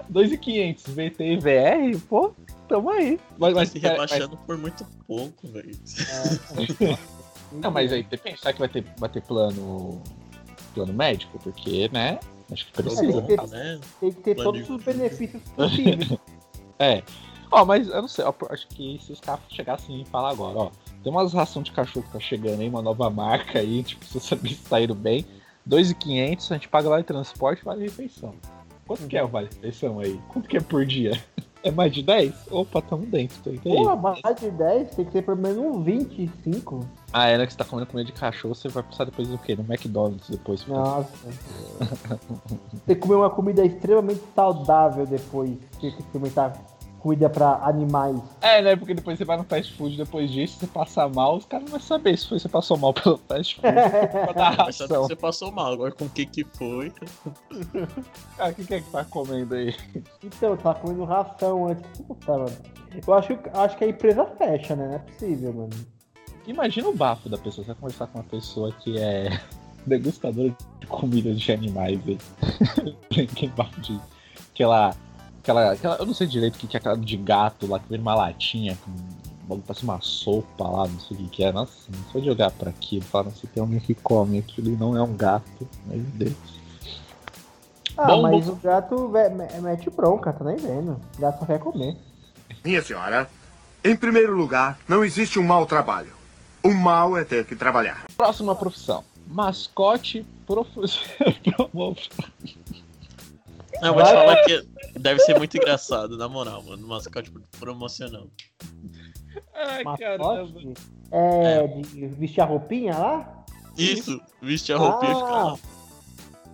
[0.09, 2.33] 2,500 VT e VR, pô,
[2.67, 3.17] tamo aí.
[3.37, 4.45] Mas, mas se rebaixando mas...
[4.45, 5.71] por muito pouco, velho.
[6.81, 6.97] É.
[7.53, 10.01] Não, mas aí depende, será que vai ter, vai ter plano,
[10.73, 11.39] plano médico?
[11.39, 12.19] Porque, né?
[12.51, 13.19] Acho que precisa.
[13.19, 13.79] É, tem, que ter, né?
[14.01, 16.19] tem que ter todos os benefícios possíveis.
[16.77, 17.03] é.
[17.51, 20.59] Ó, mas eu não sei, ó, acho que se os caras chegassem e falar agora,
[20.59, 20.71] ó,
[21.03, 24.13] tem umas ração de cachorro que tá chegando aí, uma nova marca aí, tipo, se
[24.13, 25.25] você saber se tá indo bem.
[25.65, 28.33] 2,500, a gente paga lá de transporte vale refeição.
[28.87, 30.19] Quanto que é o vale refeição aí?
[30.29, 31.11] Quanto que é por dia?
[31.61, 32.33] É mais de 10?
[32.51, 33.37] Opa, tamo dentro.
[33.43, 33.59] Tô aí.
[33.59, 34.95] Pô, mais de 10?
[34.95, 36.87] Tem que ser pelo menos uns 25.
[37.11, 37.45] Ah, né?
[37.45, 39.57] Que você tá comendo comida de cachorro, você vai passar depois do quê?
[39.57, 40.65] No McDonald's depois.
[40.65, 41.11] Nossa.
[42.85, 45.57] tem que comer uma comida extremamente saudável depois.
[45.81, 46.53] Tem que experimentar
[46.99, 48.19] cuida pra animais.
[48.41, 48.75] É, né?
[48.75, 51.71] Porque depois você vai no fast food, depois disso, você passa mal, os caras não
[51.71, 53.67] vão saber se foi você passou mal pelo fast food
[54.33, 55.03] que ração.
[55.03, 56.91] você passou mal, agora com o que que foi.
[58.37, 59.75] Ah, o que, que é que tá comendo aí?
[60.23, 62.01] Então, tá comendo ração antes.
[62.01, 62.57] Puta, mano.
[63.05, 64.87] Eu acho, acho que a empresa fecha, né?
[64.87, 65.69] Não é possível, mano.
[66.47, 69.39] Imagina o bafo da pessoa, você vai conversar com uma pessoa que é
[69.85, 72.17] degustadora de comida de animais aí.
[73.23, 73.99] Aquele bafo de.
[74.53, 74.95] Aquela,
[75.41, 75.95] aquela, aquela.
[75.97, 78.15] Eu não sei direito o que que é aquela de gato lá que vem numa
[78.15, 78.91] latinha com.
[79.47, 81.51] bagulho, Parece uma sopa lá, não sei o que que é.
[81.51, 83.03] Nossa, não foi jogar pra aquilo.
[83.05, 85.67] Falaram se tem alguém que come aquilo e não é um gato.
[85.85, 86.33] Meu Deus.
[87.97, 88.53] Ah, Bom, mas bom.
[88.53, 89.11] o gato
[89.61, 90.99] mete bronca, tá nem vendo.
[91.17, 91.97] O gato só quer comer.
[92.63, 93.29] Minha senhora,
[93.83, 96.11] em primeiro lugar, não existe um mau trabalho.
[96.63, 98.05] O mal é ter que trabalhar.
[98.15, 99.03] Próxima profissão.
[99.27, 100.81] Mascote profu...
[103.81, 104.15] Não, eu vou te Vai.
[104.15, 104.67] falar que
[104.99, 106.87] deve ser muito engraçado, na moral, mano.
[106.87, 108.27] Mascote promocional.
[109.53, 110.43] Ai, caramba.
[110.43, 110.73] Mascote?
[111.11, 113.45] É, de vestir a roupinha lá?
[113.77, 115.57] Isso, viste a roupinha e fica Ah, lá.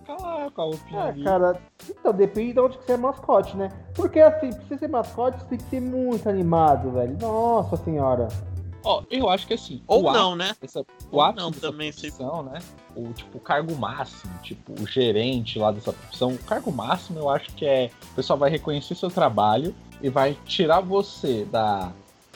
[0.06, 3.68] Caraca, a roupinha Ah, cara, então depende de onde que você é mascote, né?
[3.94, 7.16] Porque assim, pra você ser mascote, você tem que ser muito animado, velho.
[7.20, 8.28] Nossa senhora.
[8.86, 9.82] Ó, eu acho que assim.
[9.86, 10.54] Ou o não, né?
[10.62, 12.60] Essa, o ápice não, dessa também, profissão, né?
[12.94, 17.28] O tipo o cargo máximo, tipo o gerente lá dessa profissão, o cargo máximo eu
[17.28, 21.90] acho que é o pessoal vai reconhecer seu trabalho e vai tirar você da,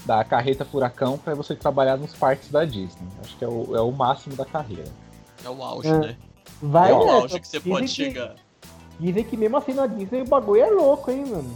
[0.04, 3.06] da carreta furacão pra você trabalhar nos parques da Disney.
[3.24, 4.90] Acho que é o, é o máximo da carreira.
[5.44, 5.98] É o auge, É.
[5.98, 6.16] né?
[6.60, 7.12] Vai É o nessa.
[7.12, 8.34] auge que você pode que- chegar.
[8.98, 11.50] Dizem que mesmo assim na Disney o bagulho é louco, hein, mano.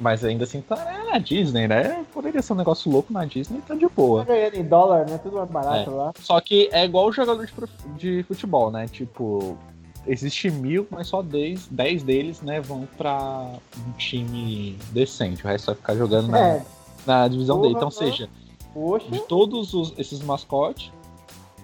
[0.00, 2.04] Mas ainda assim tá é na Disney, né?
[2.12, 4.24] Poderia ser um negócio louco na Disney, tá de Tá boa.
[4.24, 5.18] ganhando em dólar, né?
[5.18, 6.12] Tudo mais barato lá.
[6.18, 7.52] Só que é igual o jogador de,
[7.98, 8.86] de futebol, né?
[8.90, 9.58] Tipo,
[10.06, 13.46] existe mil, mas só 10, 10 deles, né, vão pra
[13.86, 15.44] um time decente.
[15.44, 16.62] O resto vai ficar jogando na, É,
[17.06, 17.76] na divisão Porra, dele.
[17.76, 17.94] Então, né?
[18.10, 18.28] seja,
[18.72, 19.06] poxa.
[19.10, 20.90] de todos os- esses mascotes,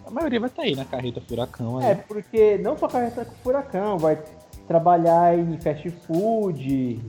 [0.07, 1.79] a maioria vai estar aí na carreta furacão.
[1.79, 1.87] Aí.
[1.87, 4.19] É, porque não só carreta furacão, vai
[4.69, 7.01] trabalhar em fast food,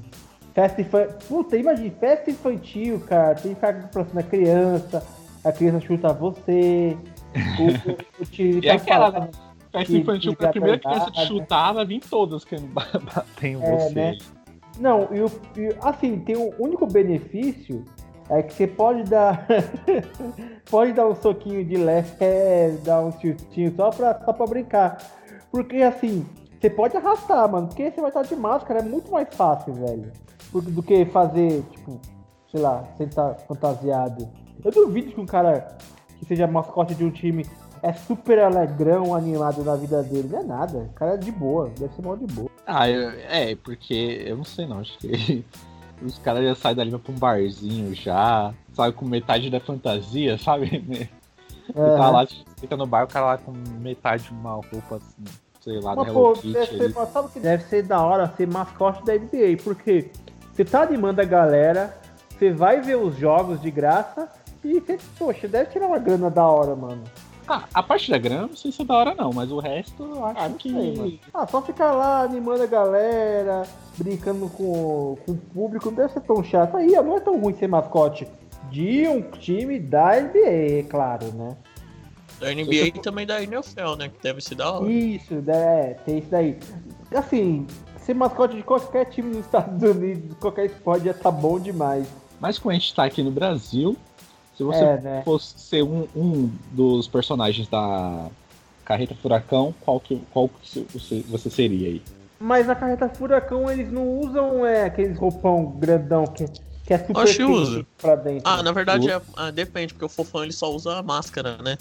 [0.57, 1.15] festa infantil.
[1.27, 3.35] Puta, imagina, festa infantil, cara.
[3.35, 5.03] Tem que ficar aproximando a criança,
[5.43, 6.97] a criança chuta você.
[7.59, 11.11] O, o, o tio E aquela, falando- Festa infantil, que pra primeira já tá criança
[11.11, 13.93] te idade, chutar, vai vir todas querendo ba- bater em É, você.
[13.93, 14.17] né?
[14.79, 17.83] Não, e, o, e, assim, tem um único benefício
[18.29, 19.45] é que você pode dar.
[20.69, 22.09] pode dar um soquinho de leve,
[22.83, 24.97] dar um chutinho só pra, só pra brincar.
[25.51, 26.25] Porque assim,
[26.59, 27.67] você pode arrastar, mano.
[27.67, 30.11] Porque você vai estar de máscara, é muito mais fácil, velho.
[30.53, 31.99] Do, que fazer, tipo,
[32.51, 34.27] sei lá, sentar fantasiado.
[34.63, 35.77] Eu duvido que um cara
[36.17, 37.45] que seja mascote de um time
[37.83, 40.29] é super alegrão, animado na vida dele.
[40.31, 40.77] Não é nada.
[40.79, 42.49] O cara é de boa, deve ser mal de boa.
[42.65, 45.45] Ah, eu- é, porque eu não sei não, acho que
[46.01, 50.83] os caras já saem dali pra um barzinho já, sai com metade da fantasia, sabe?
[51.67, 52.25] Você tá lá,
[52.59, 55.23] fica no bar, o cara lá com metade de uma roupa assim,
[55.61, 59.03] sei lá, Mas, pô, deve ser, sabe o que deve ser da hora ser mascote
[59.05, 59.57] da NBA?
[59.63, 60.09] Porque
[60.53, 61.95] você tá animando a galera,
[62.37, 64.29] você vai ver os jogos de graça
[64.63, 67.03] e você, poxa, deve tirar uma grana da hora, mano.
[67.49, 70.03] Ah, a parte da grana, não sei se é da hora não, mas o resto
[70.03, 70.69] eu acho Ah, que...
[70.69, 71.19] sei.
[71.33, 73.63] Ah, só ficar lá animando a galera,
[73.97, 76.75] brincando com, com o público, não deve ser tão chato.
[76.75, 78.27] Aí ó, não é tão ruim ser mascote
[78.69, 81.55] de um time da NBA, é claro, né?
[82.39, 84.09] Da NBA e também da NFL, né?
[84.09, 84.89] Que deve ser da hora.
[84.91, 86.57] Isso, é, tem isso daí.
[87.15, 87.65] Assim,
[87.99, 92.07] ser mascote de qualquer time dos Estados Unidos, qualquer esporte já tá bom demais.
[92.39, 93.97] Mas como a gente tá aqui no Brasil,
[94.55, 95.21] se você É, né?
[95.25, 98.27] fosse ser um, um dos personagens da
[98.85, 102.01] Carreta Furacão, qual que, qual que você, você seria aí?
[102.39, 106.45] Mas na carreta furacão eles não usam é, aqueles roupão grandão que,
[106.85, 107.87] que é super Acho que quente usa.
[107.97, 108.43] pra dentro.
[108.45, 111.77] Ah, na verdade, é, ah, depende, porque o fofão ele só usa a máscara, né?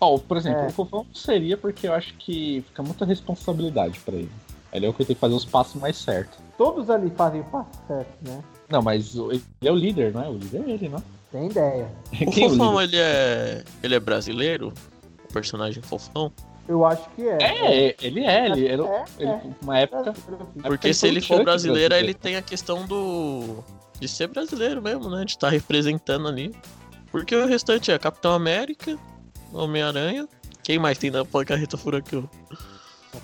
[0.00, 0.66] Ó, por exemplo, É.
[0.66, 4.30] o Fofão seria porque eu acho que fica muita responsabilidade pra ele.
[4.72, 6.38] Ele é o que tem que fazer os passos mais certos.
[6.58, 8.42] Todos ali fazem o passo certo, né?
[8.68, 10.28] Não, mas ele é o líder, não é?
[10.28, 11.02] O líder é ele, não?
[11.32, 11.88] Tem ideia.
[12.26, 13.64] O Quem é o fofão, ele é.
[13.82, 14.72] Ele é brasileiro?
[15.28, 16.30] O personagem fofão?
[16.68, 17.38] Eu acho que é.
[17.40, 18.84] É, ele é, ele era.
[18.84, 19.40] É, ele, é.
[19.62, 20.14] Uma época.
[20.62, 21.94] Porque se ele for brasileiro, brasileiro.
[21.94, 23.62] ele tem a questão do.
[24.00, 25.24] de ser brasileiro mesmo, né?
[25.24, 26.54] De estar representando ali.
[27.10, 28.98] Porque o restante é Capitão América,
[29.52, 30.28] Homem-Aranha.
[30.62, 32.28] Quem mais tem na carreta furacão?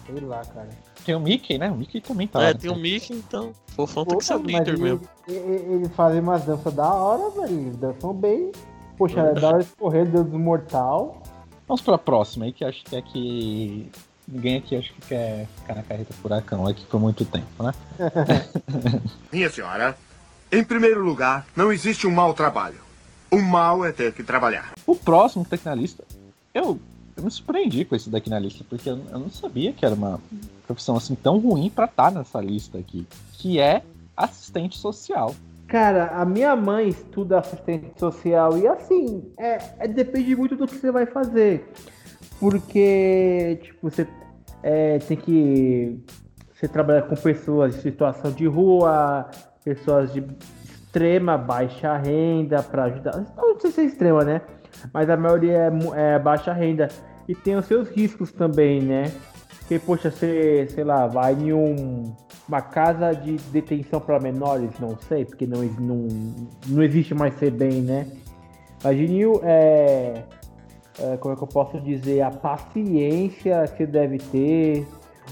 [0.06, 0.68] Sei lá, cara.
[1.04, 1.70] Tem o Mickey, né?
[1.70, 2.38] O Mickey também tá.
[2.38, 2.58] lá, é, né?
[2.60, 3.52] tem o Mickey, então.
[3.74, 5.00] Fofão tem que ser o líder mesmo.
[5.26, 7.60] ele- Eles fazem umas danças da hora, velho.
[7.60, 8.52] Eles dançam bem.
[8.96, 11.20] Poxa, é da hora de correr, Deus do Mortal.
[11.66, 13.90] Vamos pra próxima aí, que acho que é que.
[14.28, 17.72] Ninguém aqui acho que quer ficar na carreta furacão aqui por muito tempo, né?
[19.32, 19.96] Minha senhora,
[20.50, 22.78] Em primeiro lugar, não existe um mau trabalho.
[23.30, 24.72] O mal é ter que trabalhar.
[24.86, 26.04] O próximo que tá aqui na lista,
[26.54, 26.78] eu,
[27.16, 29.94] eu me surpreendi com esse daqui na lista, porque eu, eu não sabia que era
[29.94, 30.20] uma
[30.66, 33.82] profissão assim tão ruim pra estar nessa lista aqui, que é
[34.16, 35.34] assistente social.
[35.66, 40.74] Cara, a minha mãe estuda assistente social e assim, é, é- depende muito do que
[40.74, 41.66] você vai fazer.
[42.38, 44.06] Porque, tipo, você
[44.62, 45.98] é, tem que.
[46.52, 49.30] Você trabalha com pessoas em situação de rua,
[49.64, 50.22] pessoas de
[50.64, 53.24] extrema baixa renda para ajudar.
[53.36, 54.42] Não sei se é extrema, né?
[54.92, 56.88] Mas a maioria é, é baixa renda.
[57.28, 59.12] E tem os seus riscos também, né?
[59.60, 62.14] Porque, poxa, você, sei lá, vai em um,
[62.48, 66.08] uma casa de detenção para menores, não sei, porque não, não,
[66.68, 68.06] não existe mais ser bem, né?
[68.82, 70.24] Imagine é,
[70.98, 74.86] é, como é que eu posso dizer, a paciência que deve ter,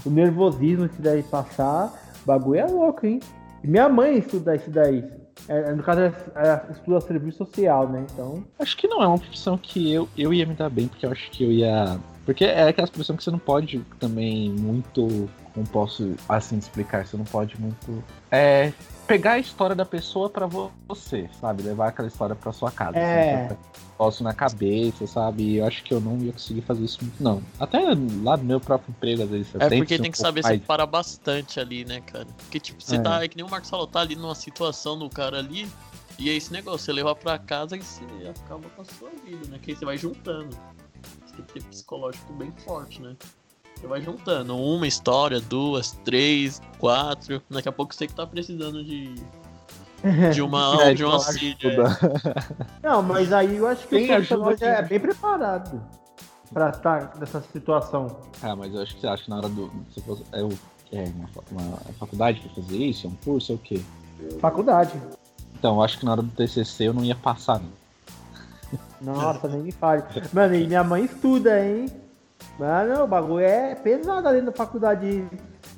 [0.05, 3.19] o nervosismo que deve passar, o bagulho é louco, hein?
[3.63, 5.03] Minha mãe estuda isso daí.
[5.51, 8.05] É, no caso, ela, ela estuda serviço social, né?
[8.13, 11.05] Então, Acho que não é uma profissão que eu, eu ia me dar bem, porque
[11.05, 11.99] eu acho que eu ia.
[12.25, 15.29] Porque é aquela profissão que você não pode também muito.
[15.53, 17.05] Como posso assim explicar?
[17.05, 18.01] Você não pode muito.
[18.31, 18.71] É.
[19.11, 21.63] Pegar a história da pessoa pra vo- você, sabe?
[21.63, 22.97] Levar aquela história pra sua casa.
[22.97, 23.45] É.
[23.47, 23.57] Assim,
[23.97, 25.57] posso na cabeça, sabe?
[25.57, 27.43] Eu acho que eu não ia conseguir fazer isso muito, não.
[27.59, 27.79] Até
[28.23, 29.53] lá do meu próprio emprego, às vezes.
[29.55, 32.25] É porque tem um que saber mais- separar bastante ali, né, cara?
[32.37, 32.99] Porque, tipo, você É.
[33.01, 35.69] tá, é que nem o Marcos falou, tá ali numa situação do cara ali,
[36.17, 39.45] e é esse negócio, você levar pra casa e você acaba com a sua vida,
[39.49, 39.59] né?
[39.61, 40.55] Que aí você vai juntando.
[41.25, 43.15] Você tem que ter psicológico bem forte, né?
[43.81, 47.41] Você vai juntando uma história, duas, três, quatro.
[47.49, 49.15] Daqui a pouco você que tá precisando de,
[50.31, 51.57] de uma É, de um então, auxílio.
[51.63, 51.67] é.
[51.67, 51.97] ajuda.
[52.83, 55.81] Não, mas aí eu acho que Tem o já é bem preparado
[56.53, 58.19] pra estar nessa situação.
[58.43, 59.71] Ah, mas eu acho que você acha que na hora do.
[59.91, 61.11] Se fosse, é, é
[61.49, 63.07] uma, uma faculdade pra fazer isso?
[63.07, 63.51] É um curso?
[63.51, 63.81] É o quê?
[64.39, 65.01] Faculdade.
[65.57, 67.81] Então, eu acho que na hora do TCC eu não ia passar, não.
[69.01, 70.03] Nossa, nem me fale.
[70.31, 71.87] Mano, e minha mãe estuda, hein?
[72.61, 75.27] Mano, o bagulho é pesado ali na faculdade.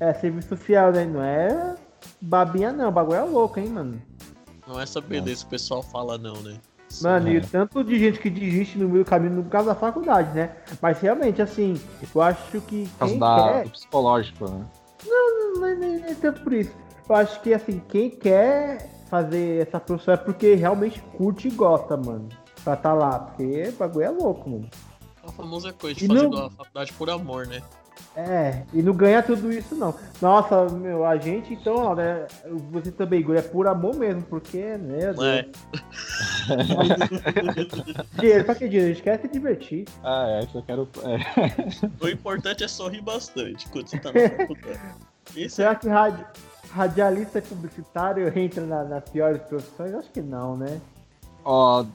[0.02, 1.06] É serviço social, né?
[1.06, 1.76] Não é
[2.20, 2.90] babinha, não.
[2.90, 4.02] O bagulho é louco, hein, mano?
[4.68, 6.58] Não é essa beleza que o pessoal fala, não, né?
[7.02, 7.40] Mano, e É.
[7.40, 10.58] o tanto de gente que desiste no meio do caminho no caso da faculdade, né?
[10.82, 11.80] Mas realmente, assim,
[12.14, 13.64] eu acho que Por causa quem da, quer...
[13.64, 14.66] do psicológico, né?
[15.08, 16.76] Não é nem, nem tanto por isso.
[17.08, 21.96] Eu acho que, assim, quem quer fazer essa profissão é porque realmente curte e gosta,
[21.96, 22.28] mano.
[22.62, 24.70] Pra tá lá, porque o bagulho é louco, mano.
[25.26, 27.62] A famosa coisa de E fazer não- a faculdade por amor, né?
[28.16, 29.94] É, e não ganha tudo isso, não.
[30.22, 32.28] Nossa, meu, a gente, então, ó, né,
[32.72, 35.18] você também, Igor, é por amor mesmo, porque, Deus.
[35.22, 35.46] É.
[38.20, 38.92] Dinheiro, pra que dinheiro?
[38.92, 39.86] A gente quer se divertir.
[40.04, 40.88] Ah, é, eu quero.
[41.04, 42.04] é.
[42.04, 44.80] O importante é sorrir bastante quando você tá na faculdade.
[45.36, 46.26] Isso é Será que radi-
[46.72, 49.94] radialista publicitário entra na- nas piores profissões?
[49.94, 50.80] Acho que não, né?
[51.46, 51.86] Ó, a-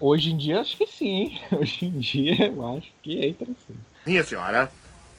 [0.00, 1.40] hoje em dia acho que sim, hein?
[1.52, 3.74] Hoje em dia eu acho que entra sim.
[4.06, 4.70] Minha senhora,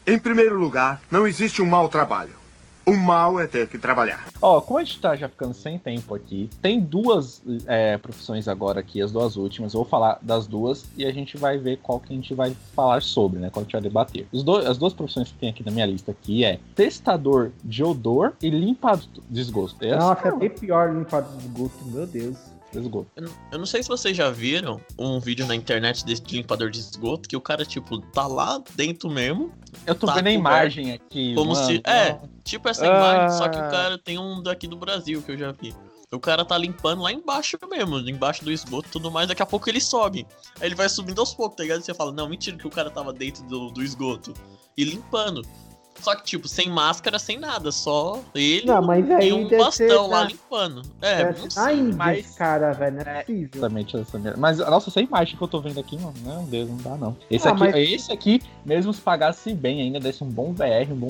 [0.05, 2.43] em primeiro lugar, não existe um mau trabalho.
[2.85, 4.27] O mal é ter que trabalhar.
[4.41, 8.81] Ó, como a gente tá já ficando sem tempo aqui, tem duas é, profissões agora
[8.81, 9.73] aqui, as duas últimas.
[9.73, 12.53] Eu vou falar das duas e a gente vai ver qual que a gente vai
[12.75, 13.49] falar sobre, né?
[13.49, 14.27] Qual a gente vai debater.
[14.33, 17.81] Os dois, as duas profissões que tem aqui na minha lista aqui é testador de
[17.85, 19.77] odor e limpa de esgoto.
[19.79, 22.35] Essa Nossa, é é bem pior limpar de esgoto, meu Deus.
[22.81, 23.09] Esgoto.
[23.15, 26.69] Eu não- Eu não sei se vocês já viram um vídeo na internet desse limpador
[26.69, 29.51] de esgoto que o cara, tipo, tá lá dentro mesmo.
[29.85, 31.33] Eu tô Tá vendo a imagem aqui.
[31.35, 31.65] Como mano.
[31.65, 31.81] se.
[31.85, 32.87] É, tipo essa Ah.
[32.87, 35.73] imagem, só que o cara tem um daqui do Brasil que eu já vi.
[36.11, 39.45] O cara tá limpando lá embaixo mesmo, embaixo do esgoto e tudo mais, daqui a
[39.47, 40.27] pouco ele sobe.
[40.61, 41.79] Aí ele vai subindo aos poucos, tá ligado?
[41.81, 44.31] E você fala, não, mentira que o cara tava dentro do, do esgoto.
[44.77, 45.41] E limpando.
[46.01, 50.07] Só que, tipo, sem máscara, sem nada, só ele Não, mas aí e um bastão
[50.07, 50.81] lá na- limpando.
[51.01, 51.75] É, não sei.
[51.79, 53.49] Índia, mas- esse cara, velho, não é possível.
[53.53, 54.37] Exatamente essa mesma.
[54.37, 57.15] Mas, nossa, essa imagem que eu tô vendo aqui, mano, meu Deus, não dá não.
[57.31, 60.91] Esse, Ah, aqui, mas- esse aqui, mesmo se pagasse bem ainda, desse um bom VR,
[60.91, 61.09] um bom.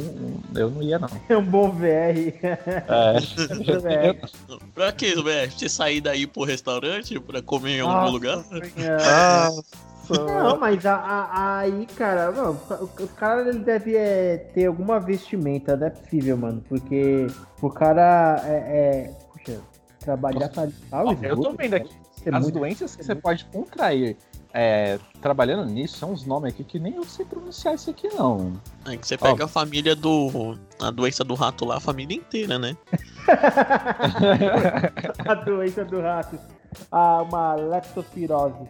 [0.55, 1.09] eu não ia, não.
[1.27, 2.37] É um bom VR.
[2.43, 3.19] É.
[3.19, 4.29] VR.
[4.75, 5.51] Pra quê, velho?
[5.51, 8.43] Você sair daí pro restaurante pra comer em algum Nossa lugar?
[10.09, 14.99] Não, mas a- a- aí, cara, não, o, o cara ele deve é, ter alguma
[14.99, 16.61] vestimenta, não é possível, mano.
[16.67, 17.27] Porque
[17.61, 19.07] o cara é.
[19.07, 19.59] é puxa,
[19.99, 21.93] trabalhar pra limpar o Ó, eu tô vendo aqui.
[22.21, 24.17] ser As muito- doenças que você pode contrair
[24.53, 28.53] é, trabalhando nisso são uns nomes aqui que nem eu sei pronunciar isso aqui, não.
[28.85, 30.55] É que você pega a família do.
[30.81, 32.75] A doença do rato lá, a família inteira, né?
[35.27, 36.37] a doença do rato.
[36.91, 38.67] Ah, uma leptospirose.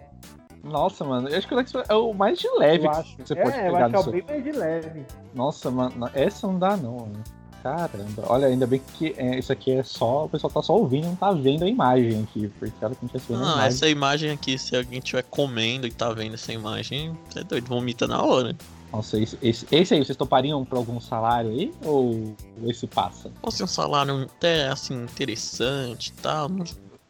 [0.64, 3.18] Nossa, mano, eu acho que o Alex é o mais de leve Eu que acho.
[3.20, 5.06] você pode é, eu acho que é o bem mais de leve.
[5.36, 7.00] Nossa, mano, essa não dá, não.
[7.00, 7.24] mano.
[7.62, 10.26] Caramba, olha, ainda bem que é, isso aqui é só.
[10.26, 12.50] O pessoal tá só ouvindo, não tá vendo a imagem aqui.
[12.60, 13.68] Porque ela tem que ver a Não, imagem.
[13.68, 17.68] essa imagem aqui, se alguém estiver comendo e tá vendo essa imagem, você é doido,
[17.68, 18.54] vomita na hora.
[18.92, 21.74] Nossa, esse, esse, esse aí, vocês topariam pra algum salário aí?
[21.86, 22.36] Ou
[22.66, 23.32] esse passa?
[23.42, 26.50] Fosse um salário até assim, interessante e tal.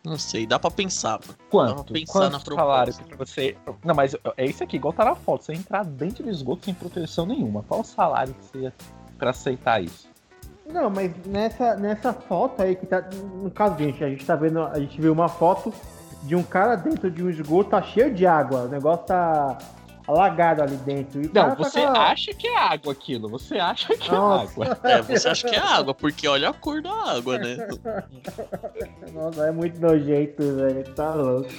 [0.06, 1.20] Não, sei, dá pra pensar.
[1.49, 1.70] Quanto?
[1.70, 3.16] Vamos pensar Quanto na salário proposta.
[3.16, 3.58] pra você.
[3.86, 5.45] Não, mas é isso aqui, igual tá na foto.
[5.45, 7.64] Você entrar dentro do esgoto sem proteção nenhuma.
[7.64, 8.74] Qual o salário que você ia
[9.18, 10.10] pra aceitar isso?
[10.66, 13.01] Não, mas nessa, nessa foto aí que tá.
[13.01, 14.60] No caso, gente, a gente tá vendo.
[14.62, 15.74] A gente viu uma foto
[16.24, 18.64] de um cara dentro de um esgoto, tá cheio de água.
[18.64, 19.58] O negócio tá
[20.08, 21.22] alagado ali dentro.
[21.22, 23.30] E Não, tá você a- acha que é água aquilo.
[23.30, 24.43] Você acha que Nossa.
[24.62, 24.80] é água.
[24.84, 27.58] É, você acha que é água, porque olha a cor da água, né?
[29.14, 30.84] Nossa, é muito nojento, velho.
[30.95, 31.49] Tá louco.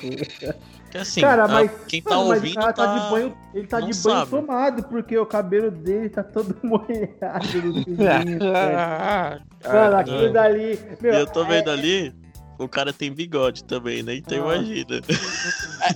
[0.99, 2.87] Assim, Cara, mas- quem tá Mano, ouvindo o cara tá.
[2.87, 3.37] tá de banho.
[3.53, 4.31] Ele tá não de banho sabe.
[4.31, 8.41] tomado, porque o cabelo dele tá todo molhado no pinguinho, velho.
[8.41, 10.79] Mano, Mano, aquilo dali.
[11.01, 12.15] Meu, eu tô é- vendo ali,
[12.59, 14.17] o cara tem bigode também, né?
[14.17, 14.57] Então Ah.
[14.57, 15.01] imagina.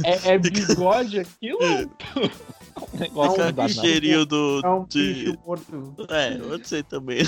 [0.04, 1.58] É, é bigode aquilo?
[1.60, 3.68] O negócio Não, não dá, o não.
[3.68, 4.60] cheirinho do.
[4.64, 5.96] É um de- bicho morto.
[6.10, 7.18] É, eu sei também.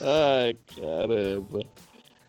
[0.00, 1.60] Ai, caramba.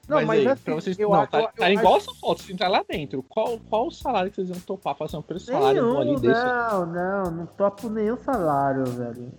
[0.07, 2.53] Não, mas aí, assim, pra vocês, eu não, tá, eu- tá igual essa foto, se
[2.53, 4.95] entrar lá dentro, qual, qual o salário que vocês iam topar?
[4.95, 6.41] Fazer um preço salário bom ali desse?
[6.43, 9.33] não, não, não topo nenhum salário, velho.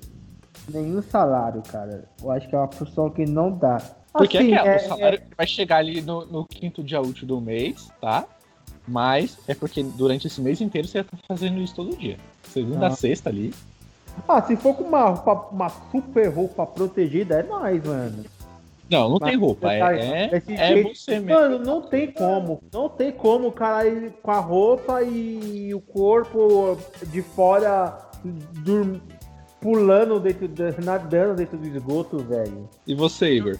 [0.68, 2.06] Nenhum salário, cara.
[2.22, 3.78] Eu acho que é uma função que não dá.
[4.18, 7.26] Porque Assim, é aquela, é- o salário vai chegar ali no, no quinto dia útil
[7.26, 8.24] do mês, tá?
[8.86, 12.16] Mas é porque durante esse mês inteiro você tá fazendo isso todo dia.
[12.42, 12.88] Segunda Ah.
[12.88, 13.52] a sexta ali.
[14.26, 15.10] Ah, se for com uma,
[15.50, 18.24] uma super roupa protegida, é nóis, mano.
[18.90, 19.68] Não, não Mas tem roupa.
[19.68, 21.28] tá- É, é, é jeito- você mesmo.
[21.40, 22.62] Mano, não tem como.
[22.72, 29.00] Não tem como o cara ir com a roupa e o corpo de fora dur-
[29.60, 32.68] pulando dentro, da- nadando dentro do esgoto, velho.
[32.86, 33.58] E você, Igor?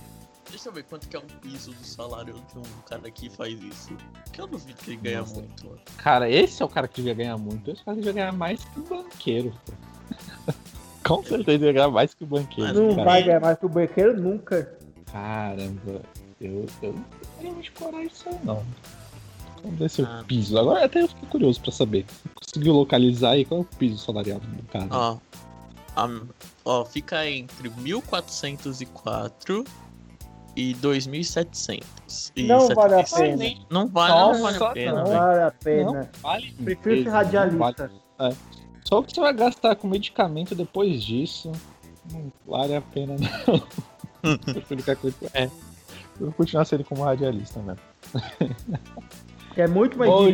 [0.51, 3.61] Deixa eu ver quanto que é um piso do salário de um cara que faz
[3.63, 3.97] isso.
[4.33, 5.35] Que eu duvido que ele ganha Nossa.
[5.35, 5.67] muito.
[5.67, 5.79] mano.
[5.99, 7.71] Cara, esse é o cara que devia ganhar muito.
[7.71, 9.55] Esse cara devia ganhar mais que o banqueiro.
[11.07, 12.69] Com certeza devia ganhar mais que o banqueiro.
[12.75, 13.05] Mas Não cara.
[13.05, 14.79] vai ganhar mais que o banqueiro nunca.
[15.13, 16.03] Caramba,
[16.41, 17.05] eu, eu não
[17.41, 18.65] tenho explorar isso aí, não.
[19.63, 20.21] Vamos ver se Ah.
[20.23, 20.59] o piso.
[20.59, 22.05] Agora até eu fiquei curioso pra saber.
[22.35, 24.87] Conseguiu localizar aí qual é o piso salarial do cara?
[24.91, 25.19] Ó,
[25.97, 26.21] a-
[26.65, 29.65] ó, fica entre 1404
[30.59, 32.33] e 2700.
[32.35, 33.55] E Não vale a 76.
[33.55, 33.67] pena.
[33.71, 35.07] Não vale, Nossa, não vale a pena, não.
[35.13, 36.11] Vale a Não pena.
[36.21, 37.91] vale Prefiro ser radialista.
[38.19, 38.37] vale.
[38.85, 41.53] Só o que você vai gastar com medicamento depois disso.
[42.13, 44.35] Não vale a pena, não.
[44.45, 45.45] Prefiro ficar com- É.
[45.45, 47.81] Eu vou continuar sendo como radialista mesmo.
[49.55, 50.27] Que é muito mais Bom,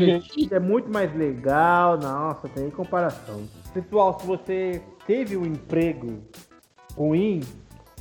[0.51, 1.99] é muito mais legal.
[1.99, 3.43] Nossa, tem comparação.
[3.75, 6.23] Pessoal, se você teve um emprego
[6.97, 7.41] ruim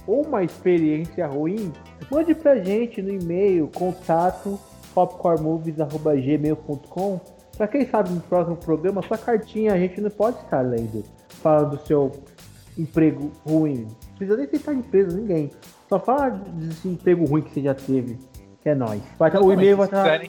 [0.07, 1.71] ou uma experiência ruim,
[2.11, 4.59] mande pra gente no e-mail contato
[4.93, 7.19] popcornmovies.gmail.com
[7.57, 11.77] Pra quem sabe no próximo programa, sua cartinha a gente não pode estar lendo falando
[11.77, 12.11] do seu
[12.75, 13.85] emprego ruim.
[14.09, 15.51] Não precisa nem citar empresa, ninguém.
[15.87, 18.17] Só fala desse emprego ruim que você já teve.
[18.63, 19.01] Que é nóis.
[19.19, 20.21] Vai tá- o e-mail vai estar.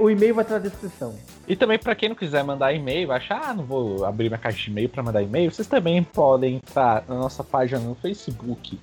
[0.00, 1.14] O e-mail- vai estar na descrição.
[1.46, 4.58] E também pra quem não quiser mandar e-mail, achar, ah, não vou abrir minha caixa
[4.64, 8.78] de e-mail pra mandar e-mail, vocês também podem entrar na nossa página no Facebook,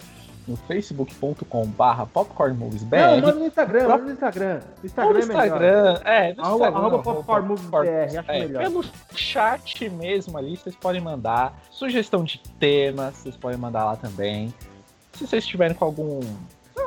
[0.48, 2.96] no facebook.com/barra popcornmoviesbr.
[2.98, 4.60] Não, manda no Instagram, manda no Instagram.
[4.82, 5.22] No Instagram no é.
[5.24, 8.64] Instagram, é, no Arroba- Instagram, arroba popcornmoviesbr, acho é, melhor.
[8.64, 8.84] Pelo
[9.16, 14.54] chat mesmo ali, vocês podem mandar sugestão de temas, vocês podem mandar lá também.
[15.14, 16.20] Se vocês estiverem com algum,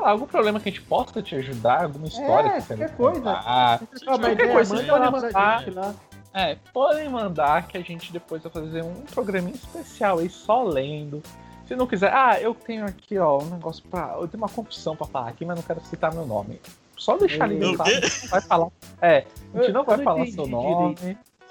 [0.00, 2.96] lá, algum problema que a gente possa te ajudar, alguma história É, que você qualquer
[2.96, 3.20] coisa.
[3.20, 5.64] contar, Se Qualquer ideia, coisa, manda podem mandar.
[5.74, 5.94] lá.
[6.34, 11.22] É, podem mandar que a gente depois vai fazer um programinha especial aí, só lendo.
[11.68, 14.14] Se não quiser, ah, eu tenho aqui, ó, um negócio pra.
[14.18, 16.58] Eu tenho uma confissão pra falar aqui, mas não quero citar meu nome.
[16.96, 17.90] Só deixar ali claro.
[17.92, 18.68] gente não vai falar.
[19.02, 20.50] É, a gente Eu- não vai eu falar seu direito.
[20.50, 20.96] nome.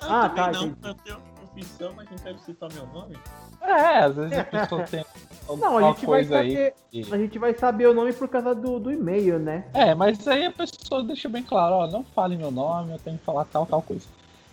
[0.01, 0.65] Eu Ah, tá, não.
[0.65, 0.87] entendi.
[0.87, 3.15] Eu tenho profissão, mas não quero citar meu nome.
[3.61, 5.05] É, às vezes a pessoa tem
[5.47, 6.51] alguma Não, a gente vai coisa aí.
[6.51, 6.73] saber.
[6.91, 9.65] que- A gente vai saber o nome por causa do, do e-mail, né?
[9.73, 13.17] É, mas aí a pessoa deixa bem claro, ó, não fale meu nome, eu tenho
[13.19, 14.05] que falar tal, tal coisa.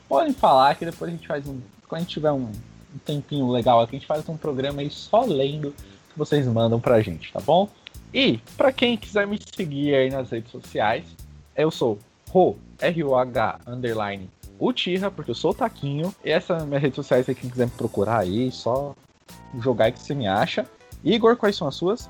[0.09, 1.59] Podem falar que depois a gente faz um.
[1.89, 2.51] Quando a gente tiver um,
[2.95, 5.75] um tempinho legal aqui, a gente faz um programa aí só lendo
[6.13, 7.69] que vocês mandam pra gente, tá bom?
[8.13, 11.05] E, pra quem quiser me seguir aí nas redes sociais,
[11.57, 11.99] eu sou
[12.31, 16.15] Ro, R-O-H, underline, Utirra, porque eu sou o Taquinho.
[16.25, 18.95] E essas são minhas redes sociais aí, quem quiser me procurar aí, só
[19.61, 20.67] jogar aí que você me acha.
[21.03, 22.09] Igor, quais são as suas?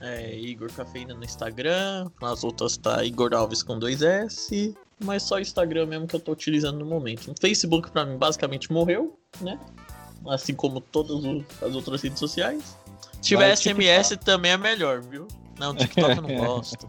[0.00, 2.10] É Igor Cafeína no Instagram.
[2.20, 4.74] Nas outras tá Igor Alves com dois S.
[5.02, 7.30] Mas só o Instagram mesmo que eu tô utilizando no momento.
[7.30, 9.58] O Facebook pra mim basicamente morreu, né?
[10.26, 11.24] Assim como todas
[11.60, 12.76] as outras redes sociais.
[13.12, 15.26] Se tiver Vai, tipo, SMS também é melhor, viu?
[15.58, 16.86] Não, TikTok eu não gosto.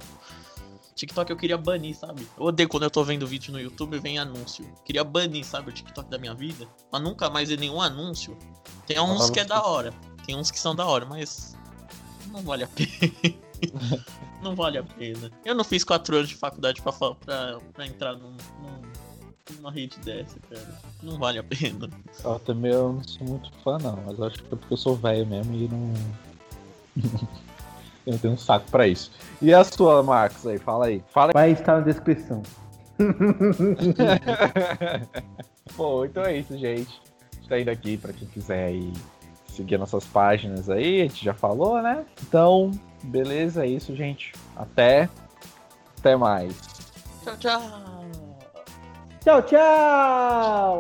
[0.96, 2.28] TikTok eu queria banir, sabe?
[2.38, 4.66] Eu odeio quando eu tô vendo vídeo no YouTube e vem anúncio.
[4.86, 6.68] Queria banir, sabe, o TikTok da minha vida.
[6.90, 8.38] Pra nunca mais ver nenhum anúncio.
[8.86, 9.94] Tem uns que é da hora.
[10.26, 11.58] Tem uns que são da hora, mas.
[12.28, 13.36] Não vale a pena.
[14.42, 15.32] não vale a pena.
[15.44, 18.32] Eu não fiz quatro anos de faculdade pra, pra, pra entrar num,
[18.62, 18.82] num,
[19.52, 20.80] numa rede dessa, cara.
[21.02, 21.90] Não vale a pena.
[22.24, 24.00] Eu também eu não sou muito fã, não.
[24.06, 25.94] Mas acho que é porque eu sou velho mesmo e não.
[28.06, 29.12] eu não tenho um saco pra isso.
[29.42, 30.58] E a sua, Marcos, aí?
[30.58, 31.04] Fala aí.
[31.10, 31.34] Fala aí.
[31.34, 32.42] Vai estar na descrição.
[35.76, 37.02] Bom, então é isso, gente.
[37.42, 38.94] Está indo aqui pra quem quiser aí
[39.48, 42.06] seguir nossas páginas aí, a gente já falou, né?
[42.24, 42.72] Então,
[43.04, 44.34] beleza, é isso, gente.
[44.56, 45.10] Até.
[46.00, 46.56] Até mais.
[47.24, 47.93] Tchau, tchau.
[49.24, 50.80] Tchau, tchau!